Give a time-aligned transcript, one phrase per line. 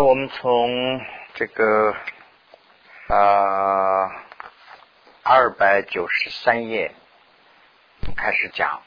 [0.00, 1.00] 我们从
[1.34, 1.92] 这个
[3.08, 4.06] 啊
[5.24, 6.92] 二百九十三页
[8.16, 8.80] 开始讲。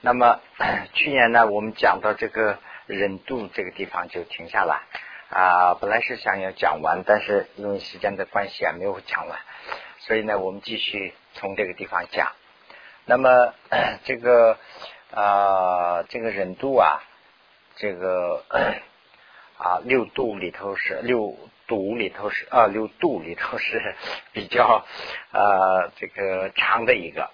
[0.00, 0.40] 那么
[0.94, 4.80] 去年呢，我们讲到这个忍度这个地方就停下来
[5.28, 5.74] 啊。
[5.74, 9.38] 本来是想要讲完，但是因为时间的关系啊，没有讲完。
[9.98, 12.32] 所以呢，我们继续从这个地方讲。
[13.04, 13.52] 那么
[14.04, 14.58] 这个
[15.12, 17.02] 啊，这个忍度啊，
[17.76, 18.42] 这个。
[19.64, 23.94] 啊，六度里头是六度里头是啊，六度里头是
[24.34, 24.84] 比较
[25.32, 27.30] 呃这个长的一个，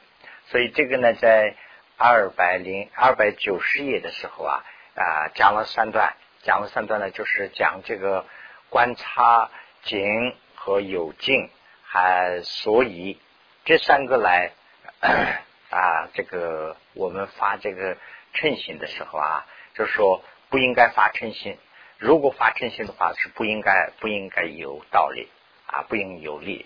[0.46, 1.56] 所以这个呢，在
[1.96, 8.24] 二百零二百九十页的时候啊啊讲了三段，讲了三段呢，就是讲这个
[8.68, 9.50] 观察
[9.82, 11.50] 景和有境，
[11.82, 13.18] 还所以
[13.64, 14.52] 这三个来
[15.68, 17.96] 啊这个我们发这个
[18.34, 21.58] 称心的时候啊，就说不应该发称心。
[22.00, 25.28] 如果发真心的话，是不应该不应该有道理
[25.66, 26.64] 啊，不应有利。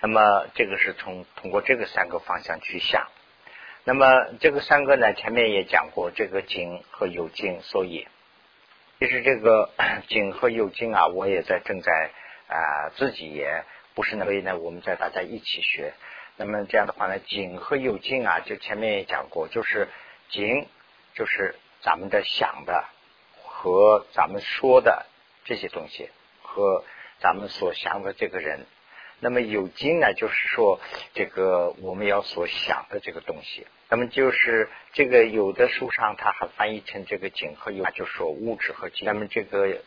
[0.00, 3.08] 那么这个是从通过这个三个方向去想。
[3.82, 4.06] 那么
[4.38, 8.06] 这个三个呢，前面也讲过，这个经和有经，所以
[9.00, 9.70] 其实这个
[10.06, 12.10] 经和有经啊，我也在正在
[12.46, 13.64] 啊自己也
[13.96, 15.94] 不是那所以呢，我们在大家一起学。
[16.36, 19.88] 那么这样的话呢，经和有经啊，就前面也讲过，就是
[20.28, 20.68] 经
[21.14, 22.84] 就是咱们的想的。
[23.66, 25.06] 和咱们说的
[25.44, 26.08] 这些东西，
[26.40, 26.84] 和
[27.18, 28.64] 咱们所想的这个人，
[29.18, 30.80] 那么有经呢，就是说
[31.14, 39.04] 这个我们要所想的这个东西，那么就是这个有的书上它还翻译成这个景和有，就说物质和精。
[39.04, 39.78] 那么这个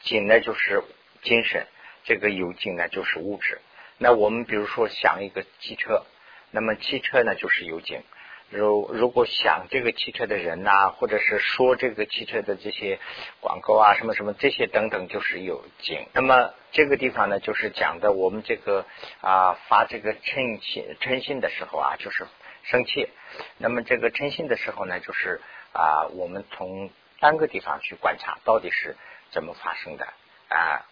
[0.00, 0.82] 景呢就是
[1.22, 1.66] 精神，
[2.04, 3.60] 这个有景呢就是物质。
[3.98, 6.06] 那我们比如说想一个汽车，
[6.50, 8.02] 那么汽车呢就是有景。
[8.50, 12.98] 如如果想这个汽车的人呐，或者是说这个汽车的这些
[13.40, 16.06] 广告啊，什么什么这些等等，就是有景。
[16.12, 18.84] 那么这个地方呢，就是讲的我们这个
[19.20, 22.26] 啊发这个嗔心嗔心的时候啊，就是
[22.64, 23.08] 生气。
[23.56, 25.40] 那么这个嗔心的时候呢，就是
[25.72, 28.96] 啊我们从单个地方去观察到底是
[29.30, 30.06] 怎么发生的
[30.48, 30.86] 啊。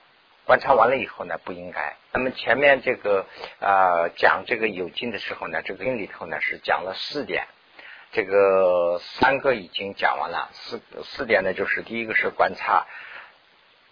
[0.46, 1.96] 观察完了以后呢，不应该。
[2.10, 3.26] 那么前面这个
[3.60, 7.46] 呃讲这个有经的时候呢，这个经里头呢是讲了四点，
[8.12, 12.86] 这个三个已经讲完了，四四点呢就是第一个是观察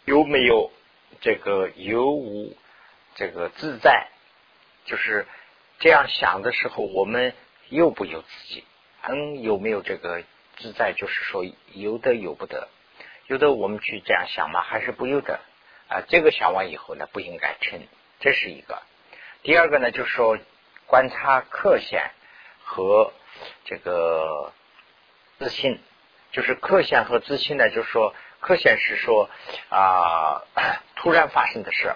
[0.05, 0.73] 有没有
[1.21, 2.57] 这个有无
[3.15, 4.09] 这个自在，
[4.87, 5.27] 就是
[5.79, 7.35] 这样想的时候，我们
[7.69, 8.65] 有不有自己？
[9.03, 10.23] 嗯，有没有这个
[10.57, 10.93] 自在？
[10.93, 12.69] 就是说有的有不得，
[13.27, 14.63] 有的我们去这样想吗？
[14.63, 15.41] 还是不有的？
[15.89, 17.81] 啊，这个想完以后呢，不应该嗔，
[18.19, 18.83] 这是一个。
[19.43, 20.39] 第二个呢，就是说
[20.87, 22.11] 观察克显
[22.65, 23.13] 和
[23.65, 24.53] 这个
[25.39, 25.81] 自信，
[26.33, 29.29] 就是克显和自信呢，就是说克显是说
[29.69, 30.43] 啊
[30.97, 31.95] 突然发生的事，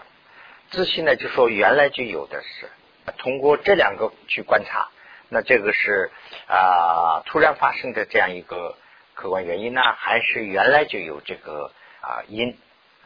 [0.71, 2.71] 自信呢就说原来就有的事。
[3.19, 4.89] 通过这两个去观察，
[5.29, 6.11] 那这个是
[6.47, 8.77] 啊突然发生的这样一个
[9.15, 12.56] 客观原因呢，还是原来就有这个啊因？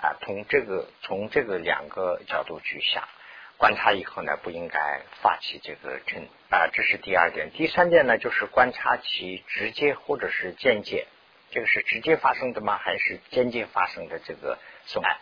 [0.01, 3.05] 啊，从这个从这个两个角度去想，
[3.65, 7.51] 观察以后呢，不应该发起这个嗔啊，这是第二点。
[7.51, 11.07] 第三点呢，就是观察其直接或者是间接，
[11.51, 12.77] 这个是直接发生的吗？
[12.77, 15.17] 还是间接发生的这个损害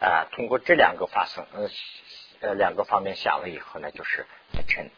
[0.00, 0.26] 啊？
[0.32, 1.68] 通过这两个发生呃
[2.40, 4.24] 呃两个方面想了以后呢，就是
[4.66, 4.88] 嗔。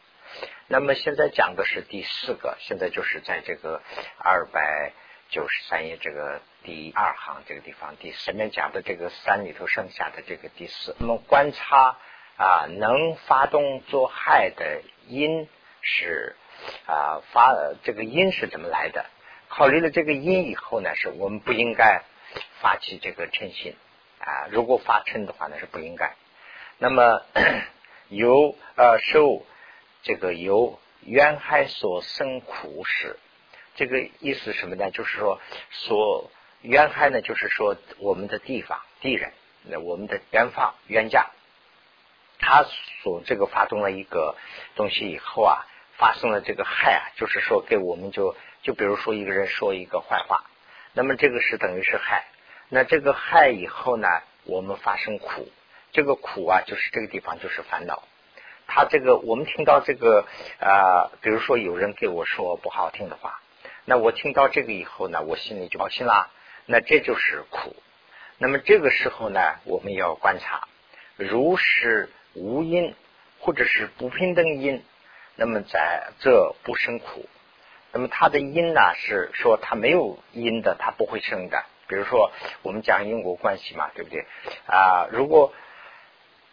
[0.69, 3.83] 那么现在讲的是第四个，现在就是在这个
[4.19, 4.93] 二百
[5.31, 6.41] 九十三页这个。
[6.63, 11.99] 第二行这个地方，第前面讲的这个三里头剩下的这个第四，那么观察
[12.37, 15.49] 啊，能发动作害的因
[15.81, 16.37] 是
[16.87, 19.07] 啊发这个因是怎么来的？
[19.49, 22.03] 考虑了这个因以后呢，是我们不应该
[22.61, 23.77] 发起这个嗔心
[24.19, 24.49] 啊。
[24.51, 26.15] 如果发嗔的话，那是不应该。
[26.79, 27.23] 那么
[28.09, 29.45] 由呃受
[30.03, 33.19] 这个由冤害所生苦时，
[33.77, 34.91] 这个意思什么呢？
[34.91, 35.41] 就是说
[35.71, 36.31] 所。
[36.67, 39.35] 冤害呢，就是说我们的地方、地人，
[39.65, 41.27] 那我们的冤方、冤家，
[42.39, 42.65] 他
[43.03, 44.37] 所这个发动了一个
[44.77, 45.67] 东西以后啊，
[45.97, 50.45] 发生了这个害啊，就是说给我们就就比如说一个人说一个坏话，
[50.93, 52.27] 那么这个是等于是害，
[52.69, 54.09] 那这个害以后呢，
[54.45, 55.49] 我们发生苦，
[55.93, 58.03] 这个苦啊，就是这个地方就是烦恼。
[58.67, 60.27] 他这个我们听到这个
[60.59, 63.41] 啊，比如说有人给我说不好听的话，
[63.85, 66.31] 那我听到这个以后呢，我心里就高兴啦。
[66.67, 67.77] 那这就是苦。
[68.39, 70.67] 那么这个时候呢，我们要观察，
[71.17, 72.95] 如是无因
[73.39, 74.83] 或者是不平等因，
[75.37, 77.29] 那么在这不生苦。
[77.93, 81.65] 那么它的因呢，是说它没有因的，它不会生的。
[81.87, 82.33] 比如说
[82.63, 84.25] 我们讲因果关系嘛，对不对？
[84.67, 85.53] 啊，如果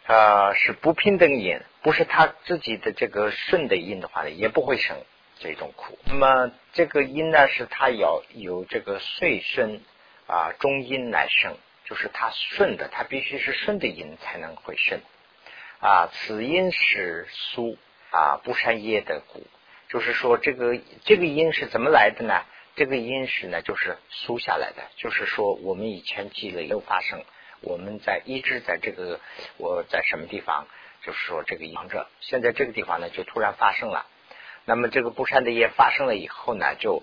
[0.06, 4.96] 啊是不平等因，不是他自己的这个顺的因的话呢，也不会生
[5.38, 5.98] 这种苦。
[6.04, 9.80] 那么这个因呢，是他要有这个岁生
[10.26, 11.56] 啊中因来生，
[11.86, 15.00] 就是他顺的，他必须是顺的因才能会生
[15.82, 16.08] 啊。
[16.12, 17.76] 此因是苏
[18.10, 19.46] 啊不善业的苦，
[19.90, 22.42] 就是说这个这个因是怎么来的呢？
[22.74, 27.22] 这个因是呢，就是苏下来的，就是说我们以前积累又发生。
[27.60, 29.20] 我们在一直在这个
[29.58, 30.66] 我在什么地方，
[31.04, 34.06] 就是说这个阳着，现在这个地方呢就突然发生了。
[34.64, 37.02] 那么这个不善的业发生了以后呢，就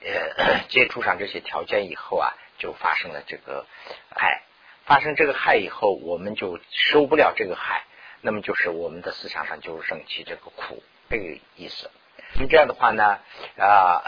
[0.00, 3.66] 呃 接触上这些条件以后啊，就发生了这个
[4.10, 4.42] 害。
[4.84, 7.84] 发生这个害以后，我们就受不了这个害，
[8.26, 11.24] 那么就是我们的思想上就升起这个苦这个
[11.56, 11.90] 意思。
[12.36, 13.18] 那么这样的话呢
[13.60, 14.02] 啊，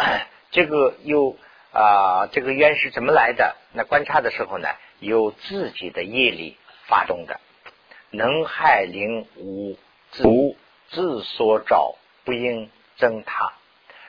[0.50, 1.36] 这个又
[1.70, 3.56] 啊这个冤是怎么来的？
[3.74, 4.68] 那观察的时候呢？
[5.00, 7.38] 有自己的业力发动的，
[8.10, 9.76] 能害灵无
[10.10, 10.24] 自
[10.88, 13.52] 自所找，不应增他。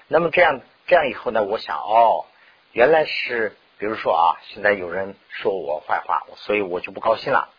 [0.08, 1.44] 那么这样这样以后呢？
[1.44, 2.26] 我想哦，
[2.72, 7.50] 原来是比如说啊，现在有人说我坏话，所以我就不高兴了。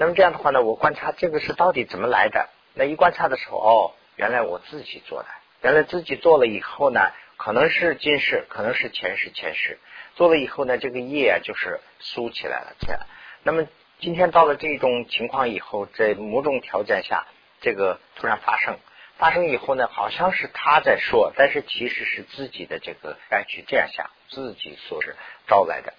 [0.00, 2.48] 那么这样的话呢，我观察这个是到底怎么来的？
[2.74, 5.28] 那一观察的时候，哦，原来我自己做的，
[5.60, 9.80] 原来自己做了以后呢，可能是今世，可能是前世，前世。
[10.14, 12.76] 做了以后呢，这个业就是苏起来了。
[12.78, 13.00] 这样，
[13.42, 13.66] 那么
[13.98, 17.26] 今天到了这种情况以后，在某种条件下，
[17.60, 18.78] 这个突然发生，
[19.16, 25.16] 发生以后呢，好像是他在说，但是其实是自己的这个该去这样想，自己所是
[25.48, 25.92] 招来的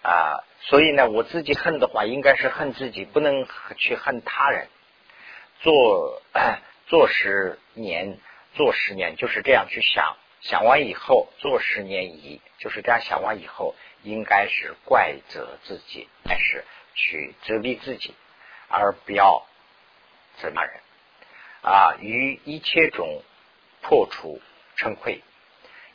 [0.00, 0.40] 啊。
[0.68, 3.46] 所以呢，我自己恨的话，应该是恨自己，不能
[3.76, 4.66] 去恨他人。
[5.60, 6.20] 做
[6.88, 8.18] 做十年，
[8.54, 10.16] 做十年，就是这样去想。
[10.40, 16.64] 想完以后做十年一，就是这样想完以后，应该是怪责自己，但是
[16.94, 18.14] 去责备自己，
[18.68, 19.46] 而不要
[20.38, 20.80] 责骂人
[21.62, 21.96] 啊。
[22.00, 23.22] 于一切种
[23.82, 24.40] 破除
[24.74, 25.22] 称愧，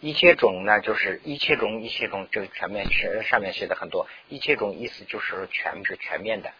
[0.01, 6.51] 一切种呢，就是一切种，一切种，这个全面是上面写的很多，一切种意思就是说全是全面的，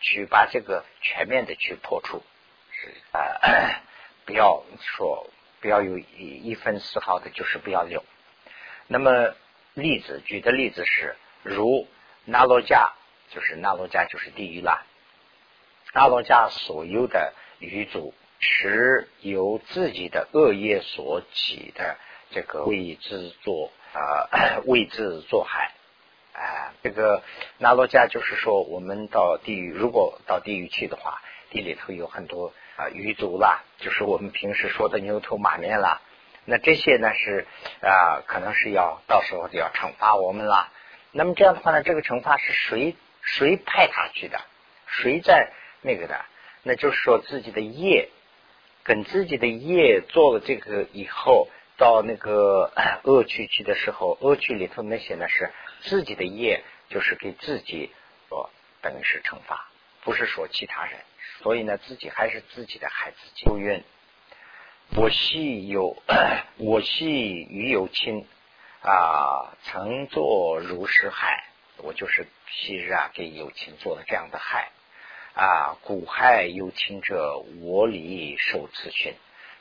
[0.00, 2.22] 去把这个全面的去破除，
[2.72, 3.80] 是啊，
[4.26, 5.30] 不要说。
[5.62, 8.02] 不要有一一分丝毫的，就是不要留。
[8.86, 9.34] 那么
[9.74, 11.86] 例子举的例子是，如
[12.24, 12.92] 那罗迦，
[13.28, 14.86] 就是那罗迦就是地狱啦。
[15.92, 21.98] 那罗迦所有的余族是由自己的恶业所起的，
[22.30, 25.72] 这个为之作啊， 为之作害
[26.32, 26.72] 啊。
[26.82, 27.22] 这个
[27.58, 32.52] 那罗迦就是说，我们到地狱，如果到地狱去的话，地里头有很多。
[32.76, 36.00] 啊，鱼族啦，就是我们平时说的牛头马面啦。
[36.46, 37.46] 那这些呢是
[37.82, 40.72] 啊，可能是要到时候就要惩罚我们啦。
[41.12, 44.40] 那么这样的话呢，这个惩罚是谁谁派他去的？
[44.86, 45.52] 谁在
[45.82, 46.24] 那个的？
[46.62, 48.08] 那就是说自己的业
[48.82, 51.48] 跟自己的业做了这个以后，
[51.80, 52.70] 到那个
[53.04, 55.50] 恶趣去的时候，恶趣里头那些呢是
[55.80, 57.90] 自己的业，就是给自己
[58.28, 58.50] 说
[58.82, 59.70] 等于是惩罚，
[60.04, 61.00] 不是说其他人。
[61.42, 63.16] 所以呢，自己还是自己的孩子。
[63.46, 63.82] 不愿
[64.94, 65.96] 我系有
[66.58, 67.08] 我系
[67.48, 68.26] 与有亲
[68.82, 71.46] 啊，曾作如是害。
[71.78, 74.70] 我就是昔日啊，给有亲做了这样的害
[75.32, 75.78] 啊。
[75.82, 79.14] 古害有亲者，我理受此训。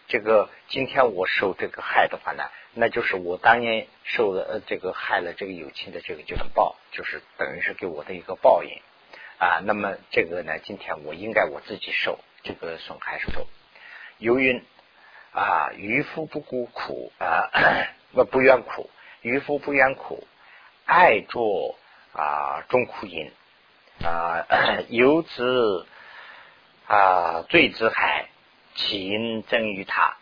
[0.09, 8.81] 这个今天我受这个害的话呢，那就是我当年受了呃这个害了这个有情的这个就是报，就是等于是给我的一个报应。
[9.37, 10.59] 啊，那么这个呢？
[10.59, 13.47] 今天我应该我自己受这个损害受。
[14.17, 14.61] 由于
[15.31, 17.49] 啊，渔夫不顾苦啊，
[18.11, 18.89] 不不怨苦，
[19.21, 20.27] 渔夫不怨苦，
[20.85, 21.77] 爱着
[22.11, 23.31] 啊众苦因
[24.03, 24.45] 啊，
[24.89, 25.85] 由之
[26.87, 28.27] 啊 罪之海，
[28.79, 30.15] 起因增于他。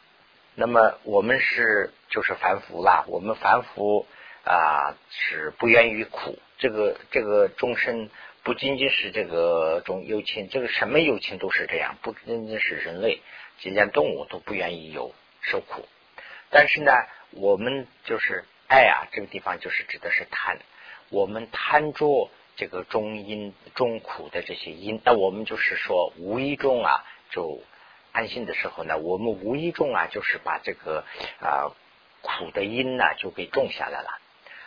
[0.56, 4.08] 那么我们是就是凡夫啦，我们凡夫
[4.44, 8.10] 啊是不愿于苦，这个这个终身。
[8.44, 13.22] 不仅仅是这个种友情，这个什么友情都是这样，不仅仅是人类，
[13.60, 15.86] 就连动物都不愿意有受苦。
[16.50, 16.94] 但是呢，
[17.32, 20.60] 我们就是爱啊，这个地方就是指的是贪，
[21.10, 27.62] 我们贪着这个中因中苦的这些因，那我们就是说无意中啊，就
[28.18, 31.06] 安心的时候呢，我们无意中啊，就是把这个
[31.40, 31.70] 啊
[32.22, 34.20] 苦的因呢就给种下来了，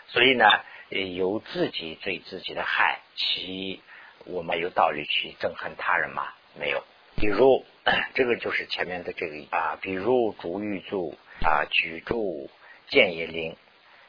[0.07, 0.47] 所以呢。
[0.91, 3.81] 由自己对自己的害，其
[4.25, 6.35] 我们有道理去憎恨他人吗？
[6.59, 6.83] 没有。
[7.15, 7.65] 比如
[8.15, 12.51] 这个就是前面的这个啊，比如竹玉柱啊，举柱
[12.89, 13.55] 见也灵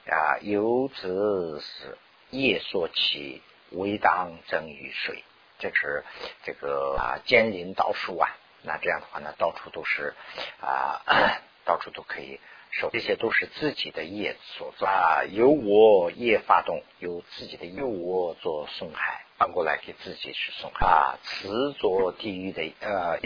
[0.07, 1.99] 啊，由此是
[2.31, 5.23] 夜所起，为当增于水。
[5.59, 6.03] 这是
[6.41, 8.27] 这个啊，兼林倒树啊。
[8.63, 10.13] 那这样的话呢，到处都是
[10.61, 11.01] 啊，
[11.65, 12.39] 到处都可以
[12.71, 15.23] 受，这些都是自己的业所做啊。
[15.29, 21.17] 由我业发动，由自己的由我做损害，反过来给自己去损害啊。
[21.23, 23.19] 此作地狱的呃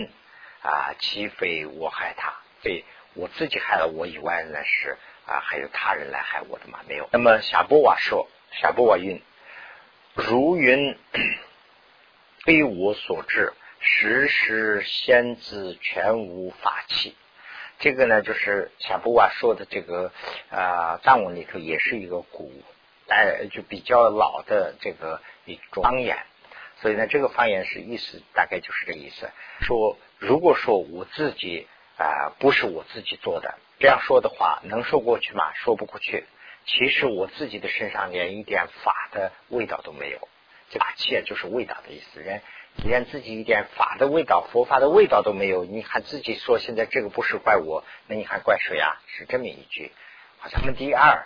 [0.62, 2.34] 啊，岂非我害他？
[2.62, 6.80] 对我自己害了我以外，呢是啊，还有他人来害我的吗？
[6.88, 7.08] 没有。
[7.12, 9.22] 那么夏波瓦说，夏波瓦云，
[10.14, 10.98] 如云
[12.46, 13.54] 非我所致。
[13.88, 17.16] 时时先自全无法器，
[17.78, 20.12] 这个呢，就是小布瓦说的这个
[20.50, 22.52] 啊藏文里头也是一个古，
[23.08, 26.18] 哎，就比较老的这个一种方言。
[26.82, 29.30] 所以呢，这个方言是意思大概就是这个意思。
[29.62, 35.54] 说如果说我自己啊不是我自己做的，这样说的话能说过去吗？
[35.54, 36.26] 说不过去。
[36.66, 40.28] 其实我自己的身上连一点法的味道都没有，
[40.72, 42.20] 这法器就是味道的意思。
[42.20, 42.42] 人。
[42.84, 49.02] 连自己一点法的味道、佛法的味道都没有，你还自己说现在这个不是怪我，那你还怪谁啊？
[49.08, 49.92] 是这么一句。
[50.38, 51.26] 好，咱们第二，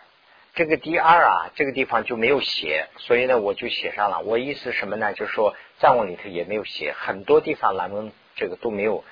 [0.53, 4.21] 这个第二啊，这个地方就没有写，所以呢，我就写上了。
[4.21, 5.11] 我意思什么呢？
[5.13, 9.03] 就是说藏文里头也没有写，很多地方咱们这个都没有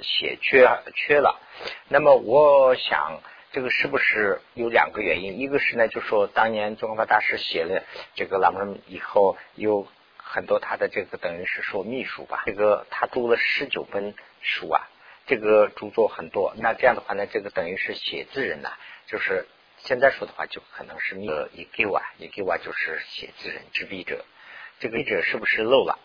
[0.00, 1.40] 写，缺缺了。
[1.88, 3.20] 那么我想，
[3.52, 5.38] 这个是不是有两个原因？
[5.38, 7.82] 一个是呢，就说当年宗喀巴大师写了
[8.14, 9.86] 这个喇嘛以后有。
[10.32, 14.88] 很多他的这个等于是说秘书吧，这个他读了十九本书啊，
[15.26, 16.54] 这个著作很多。
[16.56, 18.70] 那这样的话呢，这个等于是写字人呐，
[19.08, 24.24] 就是现在说的话，就可能是秘一给我一给我就是写字人执笔者，
[24.78, 25.98] 这个笔者是不是漏了？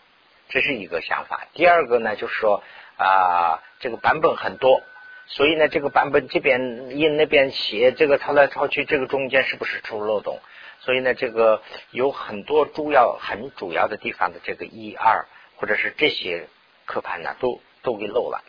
[0.48, 1.46] 这是一个想法。
[1.52, 2.64] 第二个呢，就是说
[2.98, 4.82] 啊，这个版本很多，
[5.28, 10.40] 所以呢，这个版本这边印那边写，这个抄来抄去，这个中间是不是出漏洞？
[10.80, 16.48] 所以呢，这个有很多主要、很主要的地方的这个一二，或者是这些
[16.84, 18.44] 刻盘呢，都都给漏了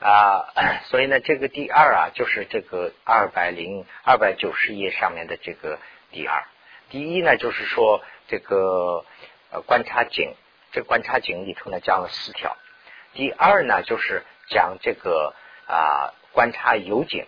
[0.00, 0.48] 啊。
[0.88, 5.78] 所以呢，这个第二啊，就是这个二百零二百九十页上面的这个
[6.12, 6.44] 第二。
[6.88, 9.04] 第一呢，就是说这个
[9.50, 10.34] 呃观察井，
[10.72, 12.56] 这观察井里头呢讲了四条。
[13.12, 15.34] 第二呢，就是讲这个
[15.66, 17.26] 啊观察有景，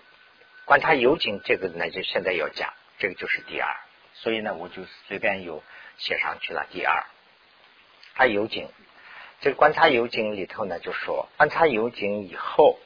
[0.64, 3.75] 观察有景这个呢就现在要讲，这个就是第二。
[4.14, 5.62] 所以呢，我就随便有
[5.97, 6.66] 写上去了。
[6.73, 7.04] 第二，
[8.16, 8.68] 它有景，
[9.40, 12.80] 这个观察有景里头呢，就说观察有景以后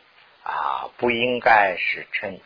[0.44, 2.38] 啊，不应该是称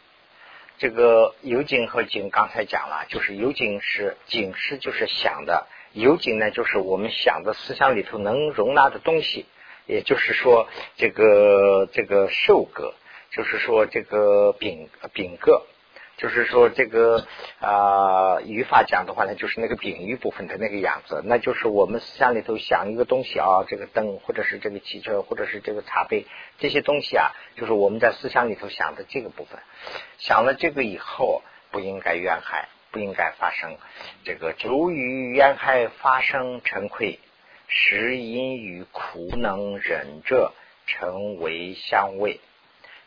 [0.79, 9.47] 这个有景和景，刚才讲了，就是有景是景是就是想的，有景呢就是我们想的思想里头能容纳的东西，
[9.87, 12.95] 也就是说这个这个受格，
[13.31, 15.67] 就是说这个丙丙格。
[16.19, 17.27] 就是说，这个
[17.61, 26.25] 啊，语法讲的话呢，就是那个丙喻部分的那个样子，那就是我们思想里头想一个东西啊，这个灯，或者是这个汽车，或者是这个茶杯，
[26.59, 29.61] 这些东西啊，就是我们在思想里头想的这个部分。
[30.17, 33.77] 想了这个以后，不应该怨害，不应该发生
[34.25, 37.21] 这个由于怨害发生成愧，
[37.69, 40.53] 实因于苦能忍者
[40.87, 42.41] 成为相位。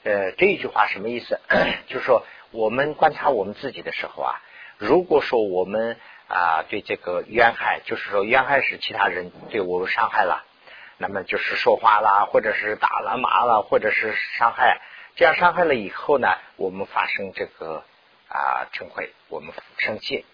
[0.04, 1.40] 呃，这句话什么意思？
[1.88, 2.26] 就是说。
[2.52, 4.42] 我们观察我们自己的时候啊，
[4.80, 5.98] 如果说我们
[6.28, 10.44] 啊对这个冤害，就是说冤害是其他人对我们伤害了，
[10.98, 14.82] 那么就是说话啦，或者是打了骂了，或者是伤害，
[15.16, 17.84] 这样伤害了以后呢，我们发生这个
[18.30, 20.26] 啊嗔恚，我们生气。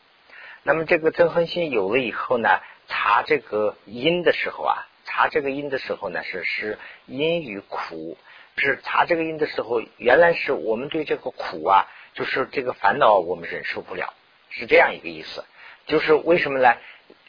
[0.64, 8.18] 那么这个憎恨心有了以后呢，查这个因的时候啊，查这个因的时候呢，是是因与苦，
[8.58, 11.86] 是查这个因的时候，原来是我们对这个苦啊。
[12.14, 14.14] 就是这个烦恼我们忍受不了，
[14.50, 15.44] 是这样一个意思。
[15.86, 16.78] 就是为什么呢？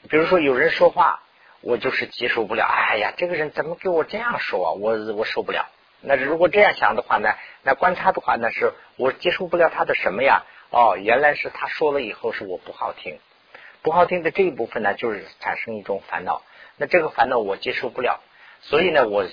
[0.08, 1.24] 比如说有人说话，
[1.60, 2.64] 我就是接受不了。
[2.64, 4.70] 哎呀，这个人怎么给我这样说啊？
[4.78, 5.66] 我我受不了。
[6.00, 7.34] 那如果这样想的话呢？
[7.64, 8.52] 那观察的话呢？
[8.52, 10.44] 是我接受不了他的什么呀？
[10.70, 13.18] 哦，原来是他说了以后是我不好听，
[13.86, 16.42] 不好听的这一部分呢，就是产生一种烦恼。
[16.76, 18.20] 那这个烦恼我接受不了。
[18.60, 19.24] 所以呢，我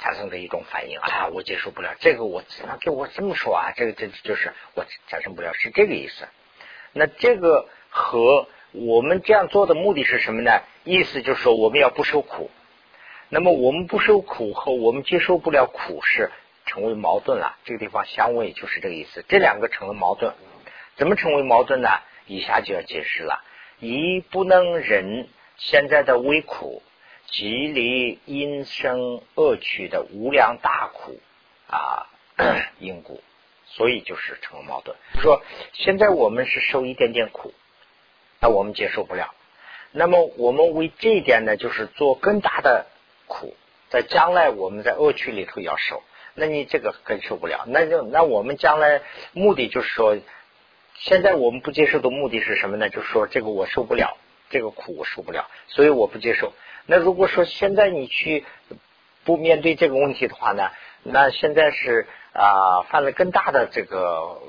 [0.00, 3.72] 产生的一种反应啊，我接受不了这个，我只能给我这么说啊？
[3.74, 6.28] 这个这就是我产生不了，是这个意思。
[6.92, 10.60] 那这个和我们这样做的目的是什么呢？
[10.84, 12.50] 意思就是说我们要不受苦。
[13.30, 16.30] 那么我们不受苦和我们接受不了苦是
[16.66, 17.56] 成为矛盾了。
[17.64, 20.34] 这个地方相位就是这个意思，这两个成了矛盾。
[20.96, 21.88] 怎么成为矛盾呢？
[22.26, 23.42] 以下就要解释了：
[23.82, 26.82] 一不能忍现在的微苦。
[27.26, 31.18] 即离因生恶趣的无量大苦
[31.66, 32.06] 啊
[32.78, 33.20] 因果，
[33.64, 34.94] 所以就是成了矛盾。
[35.22, 35.40] 说
[35.72, 37.54] 现在我们是受一点点苦，
[38.38, 39.34] 那我们接受不了。
[39.92, 42.84] 那么我们为这一点呢，就是做更大的
[43.26, 43.56] 苦，
[43.88, 46.02] 在将来我们在恶趣里头要受，
[46.34, 47.64] 那你这个更受不了。
[47.66, 49.00] 那就那我们将来
[49.32, 50.18] 目的就是说，
[50.98, 52.88] 现在我们不接受的目的是什么呢？
[52.88, 54.16] 就是说这个我受不了，
[54.50, 56.52] 这个苦我受不了，所以我不接受。
[56.86, 58.44] 那如果说现在你去
[59.24, 60.70] 不面对这个问题的话呢，
[61.02, 64.40] 那现在是啊犯了更大的这个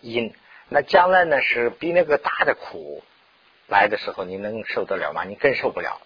[0.00, 0.34] 因，
[0.68, 3.02] 那将来呢是比那个大的苦。
[3.68, 5.24] 来的时候你能受得了吗？
[5.24, 6.00] 你更受不了，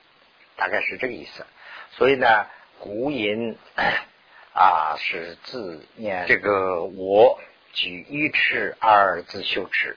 [0.56, 1.44] 大概是这个意思。
[1.90, 2.46] 所以呢，
[2.78, 3.58] 古音
[4.54, 7.38] 啊是自念这个我
[7.72, 9.96] 举一尺而自修持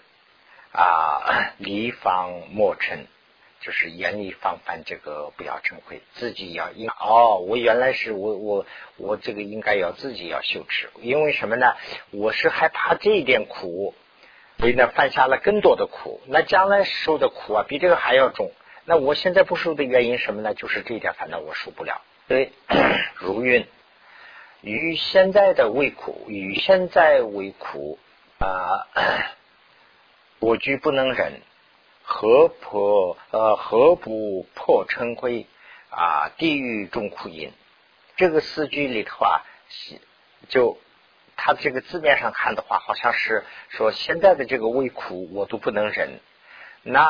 [0.71, 3.05] 啊，离方莫嗔，
[3.61, 8.65] 就是严厉防范这个不要嗔恚，自己要应哦，我原来是我我
[8.97, 11.75] 我这个应该要自己要修持，因为什么呢？
[12.11, 13.93] 我是害怕这一点苦。
[14.59, 18.51] 所以呢，犯下了更多的苦，那将来受的苦啊，比这个还要重。
[18.85, 20.53] 那我现在不受的原因什么呢？
[20.53, 22.01] 就是这一点，反正我受不了。
[22.27, 22.51] 对，
[23.17, 23.67] 如云，
[24.63, 27.99] 与现在的为苦，与现在为苦
[28.39, 28.89] 啊，
[30.39, 31.41] 我居不能忍，
[32.01, 35.45] 何破呃何不破嗔恚
[35.91, 36.31] 啊？
[36.37, 37.51] 地狱中苦因。
[38.15, 39.45] 这个四句里头啊，
[40.49, 40.79] 就。
[41.35, 46.19] 他这个字面上看的话，好像是说现在的这个味苦我都不能忍，
[46.83, 47.03] 那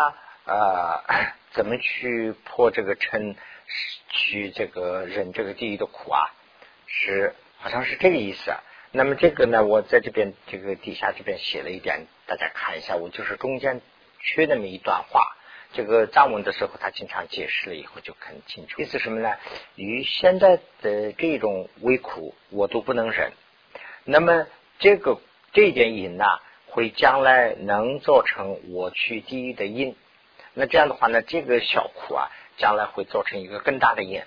[0.46, 1.04] 呃
[1.52, 3.36] 怎么去破这个嗔，
[4.08, 6.32] 去这个忍这个地狱的苦啊？
[7.02, 8.64] 是好像是这个意思啊。
[8.92, 13.82] 那么这个呢，我在这边这个底下这边写了一点，大家看一下，我就是中间
[14.20, 15.36] 缺那么一段话。
[15.74, 18.80] 这个藏文的时候，他经常解释了以后就很清楚。
[18.80, 19.34] 意思什么呢？
[19.76, 23.32] 与现在的这种微苦我都不能忍。
[24.04, 24.46] 那么
[24.78, 25.20] 这个
[25.52, 29.96] 这点因呐，会将来能造成我去地狱的因。
[30.54, 34.22] 那这样的话呢，这个小苦啊，将来会造成一个更大的因。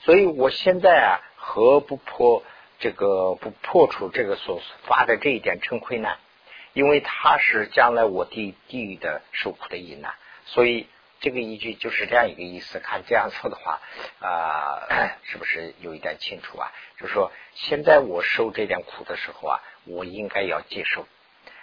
[0.00, 2.42] 所以我现在啊，何不破
[2.78, 6.10] 这个不破除这个所发的这一点嗔恚呢？
[6.74, 10.12] 因为它是将来我地地狱的受苦的因呐。
[10.44, 10.86] 所以
[11.20, 12.78] 这个依据就是这样一个意思。
[12.80, 13.80] 看这样说的话
[14.20, 16.70] 啊， 是不是有一点清楚啊？
[17.00, 17.32] 就是说。
[17.54, 21.08] 现在我受这点苦的时候啊，我应该要接受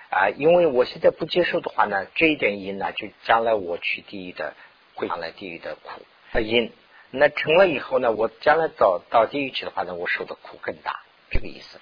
[0.10, 4.56] 啊，因为我现在不接受的话呢，这一点因呢，就将来我去地狱的
[4.96, 6.02] 会将来地狱的苦
[6.42, 6.74] 因，
[7.18, 11.02] 那成了以后呢，我将来到到地狱去的话呢，我受的苦更大，
[11.32, 11.80] 这个意思。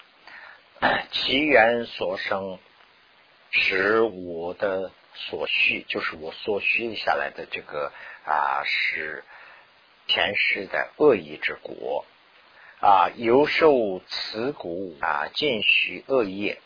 [1.12, 2.60] 其缘所生，
[3.52, 7.91] 使我的所需，就是我所需下来的这个
[8.26, 9.24] 啊，是
[10.08, 12.06] 前世的恶意之果。
[12.80, 16.60] 啊，由受此骨啊，尽许恶业，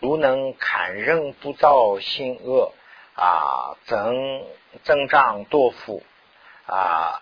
[0.00, 2.72] 如能砍刃不造心恶
[3.14, 4.46] 啊，增
[4.84, 6.02] 增长多福
[6.66, 7.20] 啊。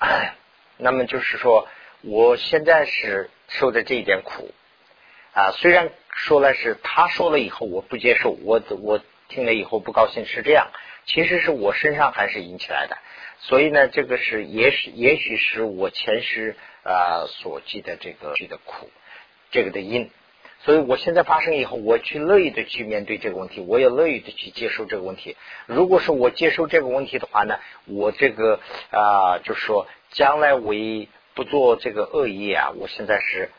[0.83, 1.69] 那么就是说，
[2.03, 4.53] 我现在是受的这一点苦
[5.33, 5.53] 啊。
[5.53, 10.69] 虽然说了是他说了以后我不接受，我我听了以后不高兴，是这样。
[11.07, 12.99] 其实是我身上还是引起来的。
[13.39, 16.57] 所以呢，这个是也许也许是我前世。
[16.85, 18.91] 啊，所记的这个记的苦，
[19.53, 20.11] 这个的因，
[20.65, 25.37] 所以我现在发生以后，我去乐意的去面对这个问题，我也乐意的去接受这个问题。
[25.67, 33.51] 如果说我接受这个问题的话呢，我这个啊，就是说将来为不做这个恶业啊，我现在是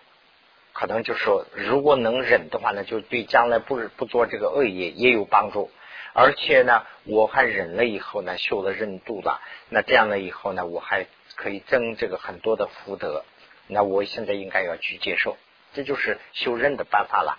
[0.71, 5.69] 可能就是说，如果能忍的话呢，就对将来不不做这个恶业也有帮助。
[6.13, 11.07] 而且呢，我还忍了以后呢，修了忍度了，那这样了以后呢，我还。
[11.35, 13.25] 可以增这个很多的福德，
[13.65, 15.35] 那我现在应该要去接受，
[15.73, 17.38] 这就是修忍的办法了。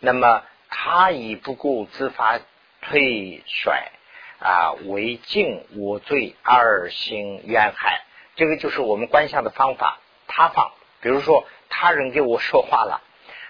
[0.00, 2.40] 那么他以不顾自发
[2.82, 3.90] 退甩
[4.38, 9.98] 啊为敬我罪二行冤害，这个就是我们观想的方法。
[10.26, 13.02] 他放，比如说他人给我说话了，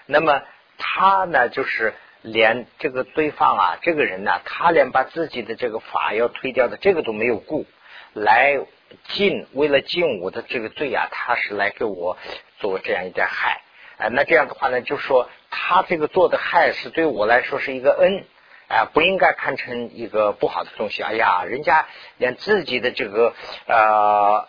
[0.05, 0.41] 那么
[0.77, 7.65] 他呢就是连这个对方啊，这个人呢，他连把自己的这个法要推掉的这个都没有顾
[8.13, 8.59] 来。
[9.09, 12.17] 尽为了尽我的这个罪啊，他是来给我
[12.59, 13.61] 做这样一点害，
[13.97, 18.25] 啊，那这样的话呢，就说他这个做的害是对我来说是一个恩，
[18.67, 21.01] 啊，不应该看成一个不好的东西。
[21.01, 23.33] 哎呀，人家连自己的这个
[23.65, 24.47] 呃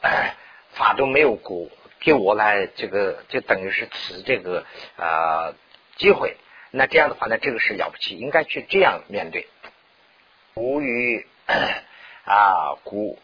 [0.72, 1.68] 法都没有过，
[2.00, 5.54] 给我来这个就等于是辞这个呃
[5.96, 6.36] 机会。
[6.70, 9.48] 那这样的话呢，这个是了不起，应该去这样面对。
[10.54, 11.26] 古语
[12.24, 13.18] 啊，古。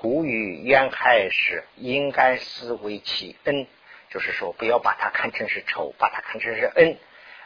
[0.00, 3.66] 古语冤害时应该思为其恩，
[4.10, 6.96] 就是说不要把它看成是仇，把它看成是恩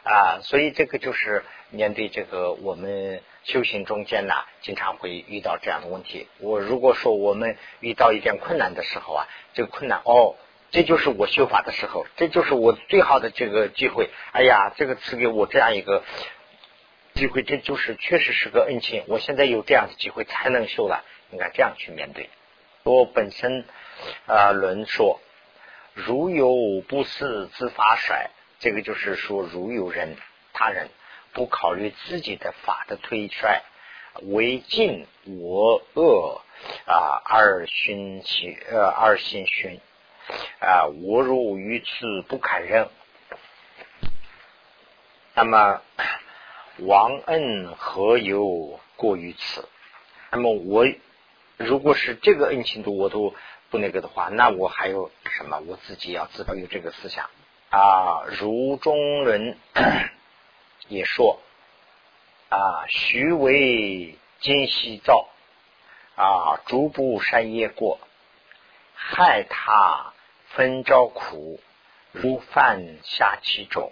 [0.03, 6.27] 啊，所以这个就是面对这个我们修行中间呢，经常会遇到这样的问题。
[6.39, 10.35] 我如果说我们遇到一点困难的时候啊，这个困难哦，
[10.71, 14.09] 这就是我修法的时候，这就是我最好的这个机会。
[14.31, 16.03] 哎呀，这个赐给我这样一个
[17.13, 19.03] 机会，这就是确实是个恩情。
[19.07, 22.29] 我现在有这样的机会才能修了，应该这样去面对。
[22.83, 23.65] 我本身
[24.25, 25.21] 啊论说，
[25.93, 28.29] 如有不思自法衰。
[28.59, 30.15] 这个就是说，如有人
[30.53, 30.89] 他人
[31.33, 33.61] 不考虑自己的法的推衰，
[34.21, 36.41] 为尽我恶
[36.85, 39.81] 啊而熏其呃而心熏
[40.61, 42.87] 啊，我如于此不堪任。
[45.35, 45.81] 那么
[46.77, 49.67] 王恩何有过于此？
[50.31, 50.87] 那么我
[51.57, 53.35] 如果是这个恩情度我都
[53.73, 55.59] 不那个的话，那我还有什么？
[55.65, 57.27] 我自己要知道有这个思想。
[57.71, 59.57] 啊，如中人
[60.89, 61.39] 也说
[62.49, 65.27] 啊，虚为今夕造
[66.15, 67.99] 啊，逐步山野过，
[68.93, 70.13] 害他
[70.49, 71.59] 分招苦，
[72.11, 73.91] 如犯下其中。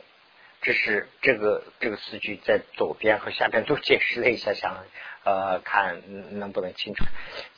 [0.62, 4.86] 这是这个这个诗句在左边和下边都解释了一下，想
[5.24, 6.02] 呃看
[6.39, 7.04] 能不能清楚。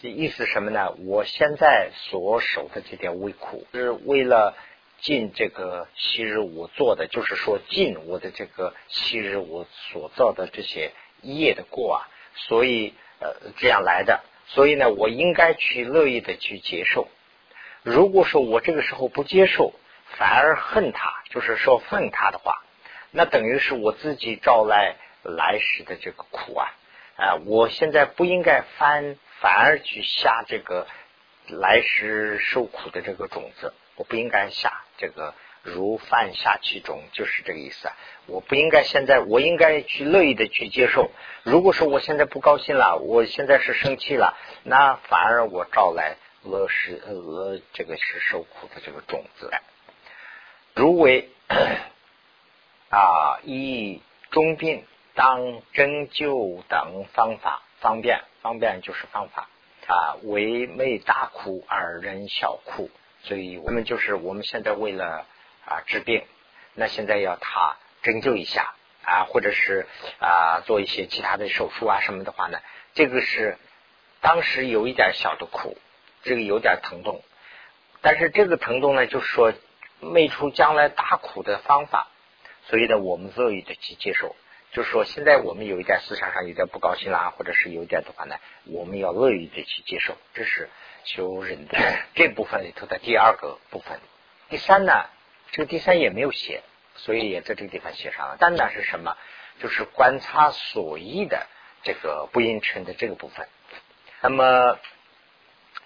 [0.02, 0.92] 意思什么呢？
[1.06, 4.56] 我现在所守的这点微苦，是为了。
[5.02, 17.10] 尽这个昔日我做的，就是说尽我的这个昔日我所造的这些业的过啊，所以呃这样来的，所以呢，我应该去乐意的去接受。
[17.82, 19.74] 如果说我这个时候不接受，
[20.18, 22.64] 反而恨他，就是说恨他的话，
[23.16, 26.74] 那等于是我自己招来来时的这个苦啊
[27.16, 27.36] 啊！
[27.46, 30.88] 我现在不应该反反而去下这个
[31.48, 33.72] 来时受苦的这个种子。
[33.96, 37.96] 我不应该下这个如犯下其种，就是这个意思啊。
[38.26, 41.12] 我不应该现在，我应该去乐意的去接受。
[41.44, 49.62] 如果说我现在不高兴了，我现在是生气了，那反而我招来乐是呃这个是受苦的这个种子来。
[50.74, 51.30] 如为
[52.94, 59.50] 啊以中病当针灸等方法方便方便就是方法
[59.88, 62.92] 啊为没大苦而人小苦。
[63.24, 65.26] 所以我们就是我们现在为了
[65.66, 66.24] 啊治病，
[66.76, 68.76] 那现在要他针灸一下
[69.06, 69.88] 啊，或者是
[70.20, 72.60] 啊做一些其他的手术啊什么的话呢，
[72.94, 73.58] 这个是
[74.22, 75.78] 当时有一点小的苦，
[76.24, 77.24] 这个有点疼痛，
[78.02, 79.54] 但是这个疼痛呢，就是说
[80.00, 82.10] 没出将来大苦的方法，
[82.68, 84.36] 所以呢，我们乐意的去接受。
[84.72, 90.70] 就是说，现在我们有一点思想上有点不高兴啦，或者是有点的话呢，我们要乐意的去接受，这是。
[91.06, 91.78] 修忍的
[92.16, 94.00] 这部分里头的第二个部分，
[94.48, 95.10] 第三呢，
[95.52, 96.64] 这个第三也没有写，
[96.96, 98.38] 所以也在这个地方写上了。
[98.40, 99.18] 三呢是什么？
[99.60, 101.46] 就是观察所依的
[101.84, 103.50] 这个不应成的这个部分。
[104.22, 104.80] 那么，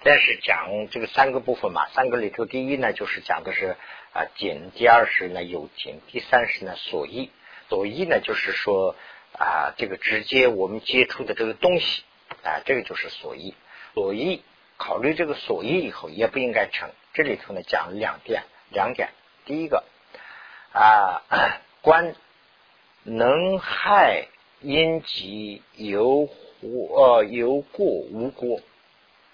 [0.04, 3.76] 但是讲这个三个部分嘛，三个里头，第一呢就是讲的是
[4.17, 7.30] 啊紧，第二是呢有紧，第三是呢所依。
[7.69, 8.95] 所依呢就是说
[9.38, 12.01] 啊这个直接我们接触的这个东西
[12.43, 13.53] 啊，这个就是所依，
[13.93, 14.41] 所依。
[14.77, 16.89] 考虑这个所依以后，也不应该成。
[17.13, 19.10] 这里头呢讲两点，两点。
[19.45, 19.84] 第一个
[20.71, 21.21] 啊，
[21.82, 22.15] 观
[23.03, 24.27] 能害
[24.62, 26.27] 因及有
[26.62, 28.62] 呃有过无过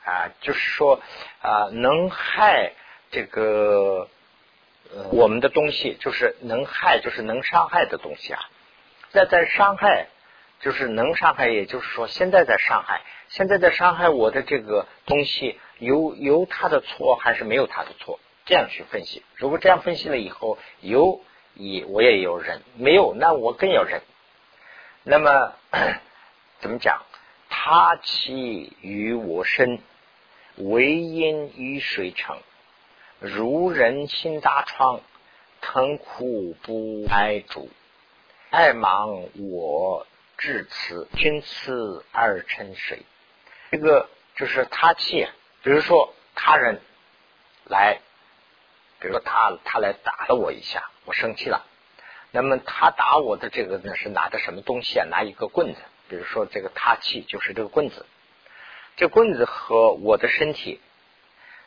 [0.05, 1.01] 啊，就是说
[1.41, 2.73] 啊能害
[3.11, 4.07] 这个
[5.11, 8.39] 我们的东西，就是能害，就是能伤害的东西啊。
[9.11, 10.07] 在在伤害，
[10.59, 13.01] 就是能伤害，也就是说现在在伤害。
[13.29, 18.19] 现在在伤害我的这个东西，有有他的错还是没有他的错？
[18.45, 19.23] 这样去分析。
[19.35, 21.21] 如果这样分析了以后，有
[21.55, 24.01] 以我也有忍，没有那我更要忍。
[25.03, 25.53] 那么
[26.59, 27.01] 怎么讲？
[27.49, 29.79] 他其于我身，
[30.57, 32.37] 为因于水成，
[33.23, 34.99] 如人心大疮，
[35.62, 37.69] 疼苦不哀主，
[38.49, 40.05] 爱忙我
[40.38, 43.03] 至此，君此而成水。
[43.71, 45.25] 这个就是他气，
[45.63, 46.81] 比如说他人
[47.63, 48.01] 来，
[48.99, 51.65] 比如说他他来打了我一下，我生气了。
[52.31, 55.07] 那么他打我的这个呢是拿的什么东西啊？
[55.09, 58.05] 拿一个棍子，比如说这个他气就是这个棍子。
[58.97, 60.81] 这棍子和我的身体，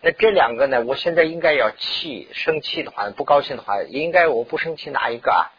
[0.03, 0.83] 那这两个呢？
[0.83, 5.51] 我现在应该要气生气的话，不高兴的话，应该我不生气哪一个啊？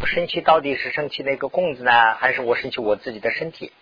[0.00, 3.72] 我生气到底是生气那个棍子呢，还是我生气我自己的身体？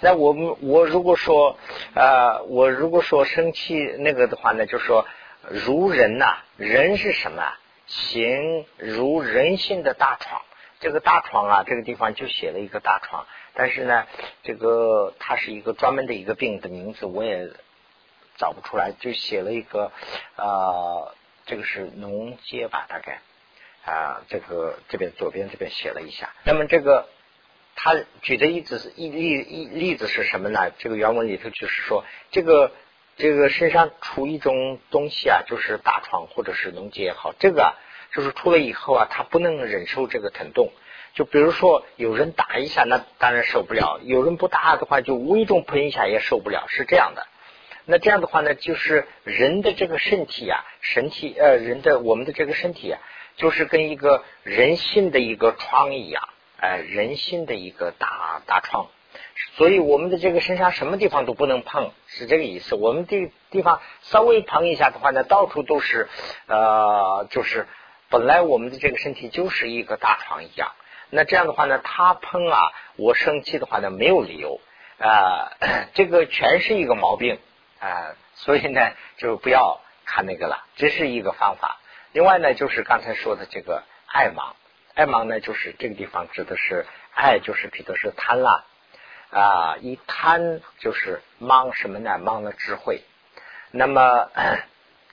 [0.00, 1.58] 那我们我如果说
[1.94, 5.06] 啊，我如果说生气那个的话呢，就说
[5.48, 7.52] 如人呐，人是什么？
[7.86, 10.42] 行如人心的大床。
[10.80, 14.06] 这个大床啊，这个地方就写了一个大床，但是呢，
[14.42, 17.50] 这个它是一个专门的一个病的名字，我也
[18.36, 19.92] 找不出来，就写了一个
[20.36, 21.14] 啊，
[21.46, 23.20] 这个是脓疖吧，大概
[23.84, 26.30] 啊，这个这边左边这边写了一下。
[26.44, 27.08] 那么这个
[27.76, 30.70] 他举的例子是一例一例子是什么呢？
[30.78, 32.72] 这个原文里头就是说，这个
[33.16, 37.74] 这个身上出一种东西啊，就是大疮或者是脓疖也好，这个。
[38.14, 40.70] 就是出来以后啊，他不能忍受这个疼痛。
[41.14, 47.26] 就比如说有人打一下，那当然受不了；有人不打的话，就无意中喷一下也受不了，是这样的。
[47.84, 53.00] 那这样的话呢，就是人的这个身体啊，身体呃，人的我们的这个身体啊，
[53.36, 58.86] 就是跟一个人心的一个疮一样，哎，人心的一个大大疮。
[59.56, 62.74] 所以我们的这个身上什么地方都不能碰，是这个意思。
[62.74, 66.08] 我们这地方稍微碰一下的话呢，到处都是
[66.46, 67.66] 呃，就是。
[68.08, 70.72] 本来我们的这个身体就是一个大床一样，
[71.08, 72.58] 那这样的话呢，他碰啊，
[72.96, 74.60] 我生气的话呢，没有理由
[74.98, 75.52] 啊，
[75.94, 77.38] 这个全是一个毛病
[77.82, 81.80] 啊，所以呢，就不要看那个了，这是一个方法。
[82.12, 84.52] 另外呢，就是刚才说的这个爱盲，
[84.94, 88.64] 爱盲呢，就是这个地方指的是爱，就是指的是贪啦
[89.30, 92.20] 啊，一贪就是盲什么呢？
[92.22, 93.02] 盲了智慧。
[93.72, 94.30] 那么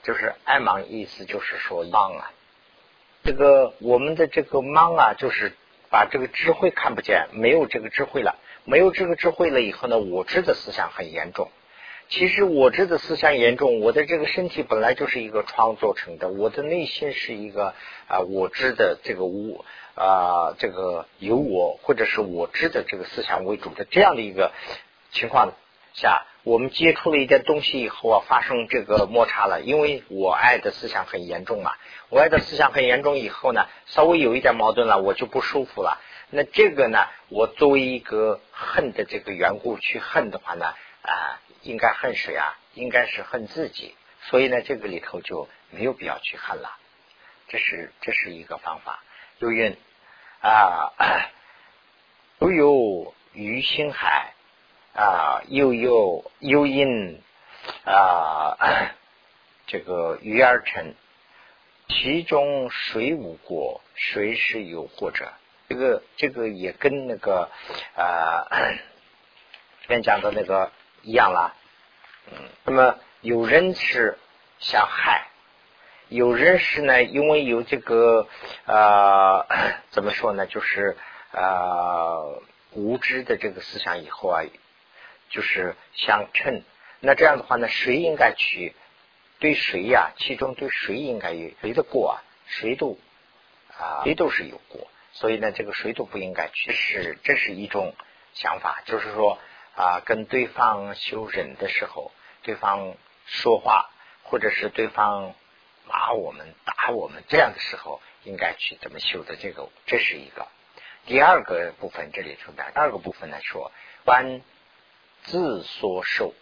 [0.04, 2.30] 就是爱盲意思就是说盲啊。
[3.24, 5.56] 这个我们的这个盲啊，就是
[5.90, 11.50] 把这个智慧看不见，没有这个智慧了，没有这个智慧了以后呢，我知的思想很严重。
[12.10, 17.74] 其实我知的思想严重，我的这个身体本来就是一个创作成的，我的内心是一个
[18.08, 24.52] 啊我知的这个无啊这个有我或者是我知的这个思想为主的这样的一个
[25.12, 25.54] 情况
[25.94, 26.26] 下。
[26.42, 31.72] 我们接触了一点东西以后啊，发生这个摩擦了，因为我爱的思想很严重嘛，
[32.08, 36.00] 我爱的思想很严重以后呢，稍微有一点矛盾了，我就不舒服了。
[36.30, 40.64] 那这个呢，我作为一个恨的这个缘故去恨的话呢，
[41.02, 42.58] 啊，应该恨谁啊？
[42.74, 43.94] 应该是恨自己。
[44.22, 46.76] 所以呢，这个里头就没有必要去恨了。
[47.48, 49.02] 这是这是一个方法。
[49.38, 49.76] 又云
[50.40, 50.92] 啊，
[52.38, 54.32] 都有鱼心海。
[54.92, 57.22] 啊，又有又因
[57.84, 58.56] 啊，
[59.68, 60.94] 这个鱼儿成，
[61.88, 63.82] 其中谁无过？
[63.94, 65.32] 谁是有过者？
[65.68, 67.48] 这个这个也跟那个
[67.94, 68.48] 啊，
[69.82, 71.54] 这边讲的那个一样啦。
[72.30, 74.18] 嗯，那么有人是
[74.58, 75.28] 想害，
[76.08, 78.28] 有人是呢，因为有这个
[78.66, 79.46] 啊，
[79.90, 80.46] 怎么说呢？
[80.46, 80.96] 就是
[81.32, 82.22] 啊，
[82.72, 84.42] 无知的这个思想以后啊。
[85.32, 86.64] 就是相称，
[86.98, 88.74] 那这样的话呢，谁应该去
[89.38, 90.10] 对谁呀？
[90.16, 92.14] 其中对谁应该有谁的过啊？
[92.46, 92.98] 谁都
[93.78, 96.72] 啊，谁都是有过，所以呢，这个谁都不应该去。
[96.72, 97.94] 是这是一种
[98.34, 99.38] 想法，就是说
[99.80, 102.12] 啊，跟对方修忍的时候，
[102.42, 103.90] 对方说话，
[104.24, 105.34] 或者是对方
[105.86, 109.36] 骂我们、打我们这样的时候，应该去怎么修的？
[109.36, 110.48] 这个这是一个
[111.06, 113.72] 第二个部分，这里头的第二个部分来说，
[114.04, 114.42] 关。
[115.22, 116.32] 自所受，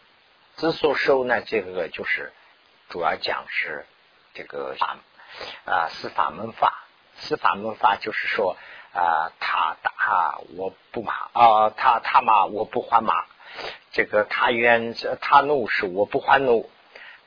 [0.55, 1.41] 自所受呢？
[1.43, 2.33] 这个就是
[2.89, 3.85] 主要讲是
[4.35, 4.99] 这个法
[5.65, 6.85] 啊，司法门法。
[7.19, 8.57] 司法门法就是说
[8.93, 13.25] 啊，他打我不骂啊，他他骂我不还骂。
[13.93, 16.71] 这个他冤他怒是我不还怒，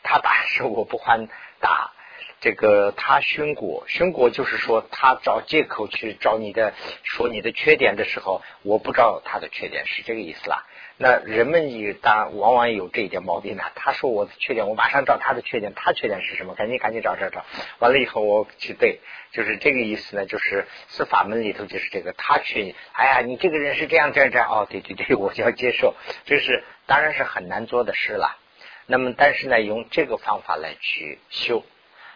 [0.04, 1.28] 他打是我不还
[1.60, 1.92] 打。
[2.40, 6.74] 这个他熏果，熏果就是说他找借口去找你的
[7.04, 10.66] 说你的缺点的时候，我不知道他的缺点是这个意思啦。
[11.02, 13.64] 那人们也当往往有这一点毛病呢。
[13.74, 15.74] 他说我的缺点，我马上找他的缺点。
[15.76, 16.54] 他缺点是什么？
[16.54, 17.44] 赶紧赶紧找找找。
[17.80, 19.00] 完了以后我去对，
[19.32, 20.28] 就是这个意思呢。
[20.28, 24.48] 就是司法门里头就是这个，他缺，哎呀，你这个人是这样这样这样。
[24.48, 25.96] 哦，对对对，我就要接受。
[26.26, 28.38] 这是当然是很难做的事了。
[28.86, 31.66] 那么但是呢，用这个方法来去修。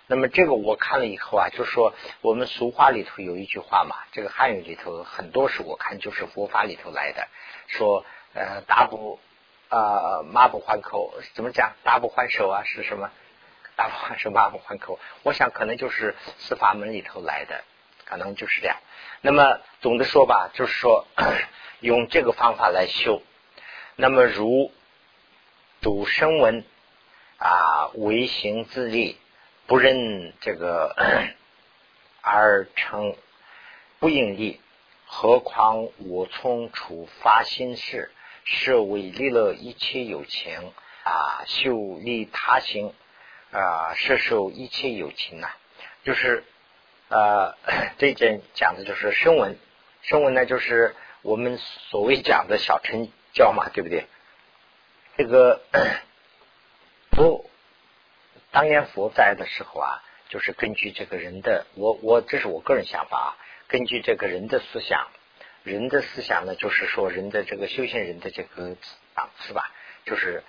[0.05, 7.27] 那么这个我看了以后啊，就说我们俗话里头有一句话嘛，这个汉语里头很多是我看就是佛法里头来的，
[7.65, 8.05] 说。
[8.35, 9.17] 呃，打不
[9.69, 11.73] 啊，骂不还口，怎么讲？
[11.83, 13.09] 打不还手啊，是什么？
[13.77, 14.99] 打不还手，骂不还口。
[15.23, 17.63] 我想可能就是司法门里头来的，
[18.03, 18.75] 可能就是这样。
[19.21, 21.07] 那么总的说吧，就是说
[21.79, 23.21] 用这个方法来修。
[23.95, 24.71] 那么如
[25.79, 26.65] 主声闻
[27.37, 29.17] 啊，唯行自立，
[29.65, 30.93] 不认这个
[32.21, 33.15] 而成
[33.99, 34.59] 不应力，
[35.05, 38.11] 何况我从处发心事？
[38.45, 40.71] 是为利乐一切有情
[41.03, 42.93] 啊，修利他行
[43.51, 45.49] 啊，摄受一切有情呐。
[46.03, 46.43] 就是
[47.09, 47.55] 呃，
[47.97, 49.57] 这件讲的就是声闻，
[50.03, 54.05] 声闻呢就是我们所谓讲的小乘教嘛，对不对？
[55.17, 55.61] 这个
[57.11, 57.49] 佛
[58.51, 65.07] 当年佛在的时候啊，就是根据这个人的，我我这是我个人想法啊，根据这个人的思想，
[65.65, 68.77] 人的思想呢，就是说人的这个修行人的这个
[69.15, 69.71] 档次吧，
[70.05, 70.43] 就是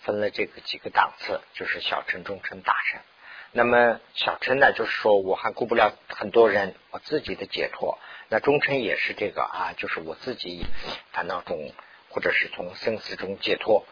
[0.00, 3.00] 分了这个几个档次，就是小乘、中乘、大乘。
[3.52, 7.98] 那么小乘呢，就是说我还顾不了很多人，我自己的解脱。
[8.30, 10.64] 那中乘也是这个啊，就是我自己
[11.12, 11.70] 烦恼中
[12.08, 13.84] 或者是从生死中解脱。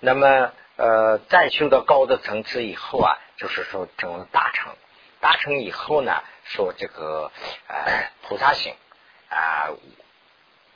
[0.00, 4.74] 那么呃，再修到高的层次以后啊，就是说成了大乘。
[5.20, 7.30] 大乘以后呢，说这个
[7.68, 8.74] 呃菩萨行
[9.28, 9.70] 啊，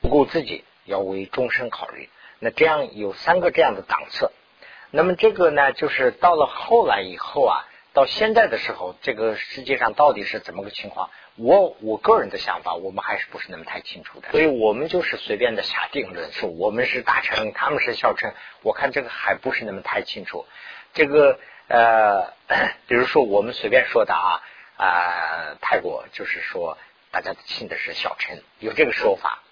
[0.08, 2.08] 不顾自己，要为终身考虑。
[2.38, 4.32] 那这样有三个这样的档次。
[4.90, 7.64] 那么这个呢，就是到了后来以后啊。
[7.94, 11.10] 到现在的时候，这个世界上到底是怎么个情况？
[11.36, 14.30] 我我个人的想法，我们还是不是那么太清楚的。
[14.30, 18.32] 所以我们就是随便的下定论，说我们是大乘，他们是小乘。
[18.62, 20.46] 我看这个还不是那么太清楚。
[20.94, 22.32] 这个呃，
[22.86, 24.42] 比如说我们随便说的啊
[24.76, 26.78] 啊，泰国就是说
[27.10, 29.42] 大家信的是小乘，有这个说法。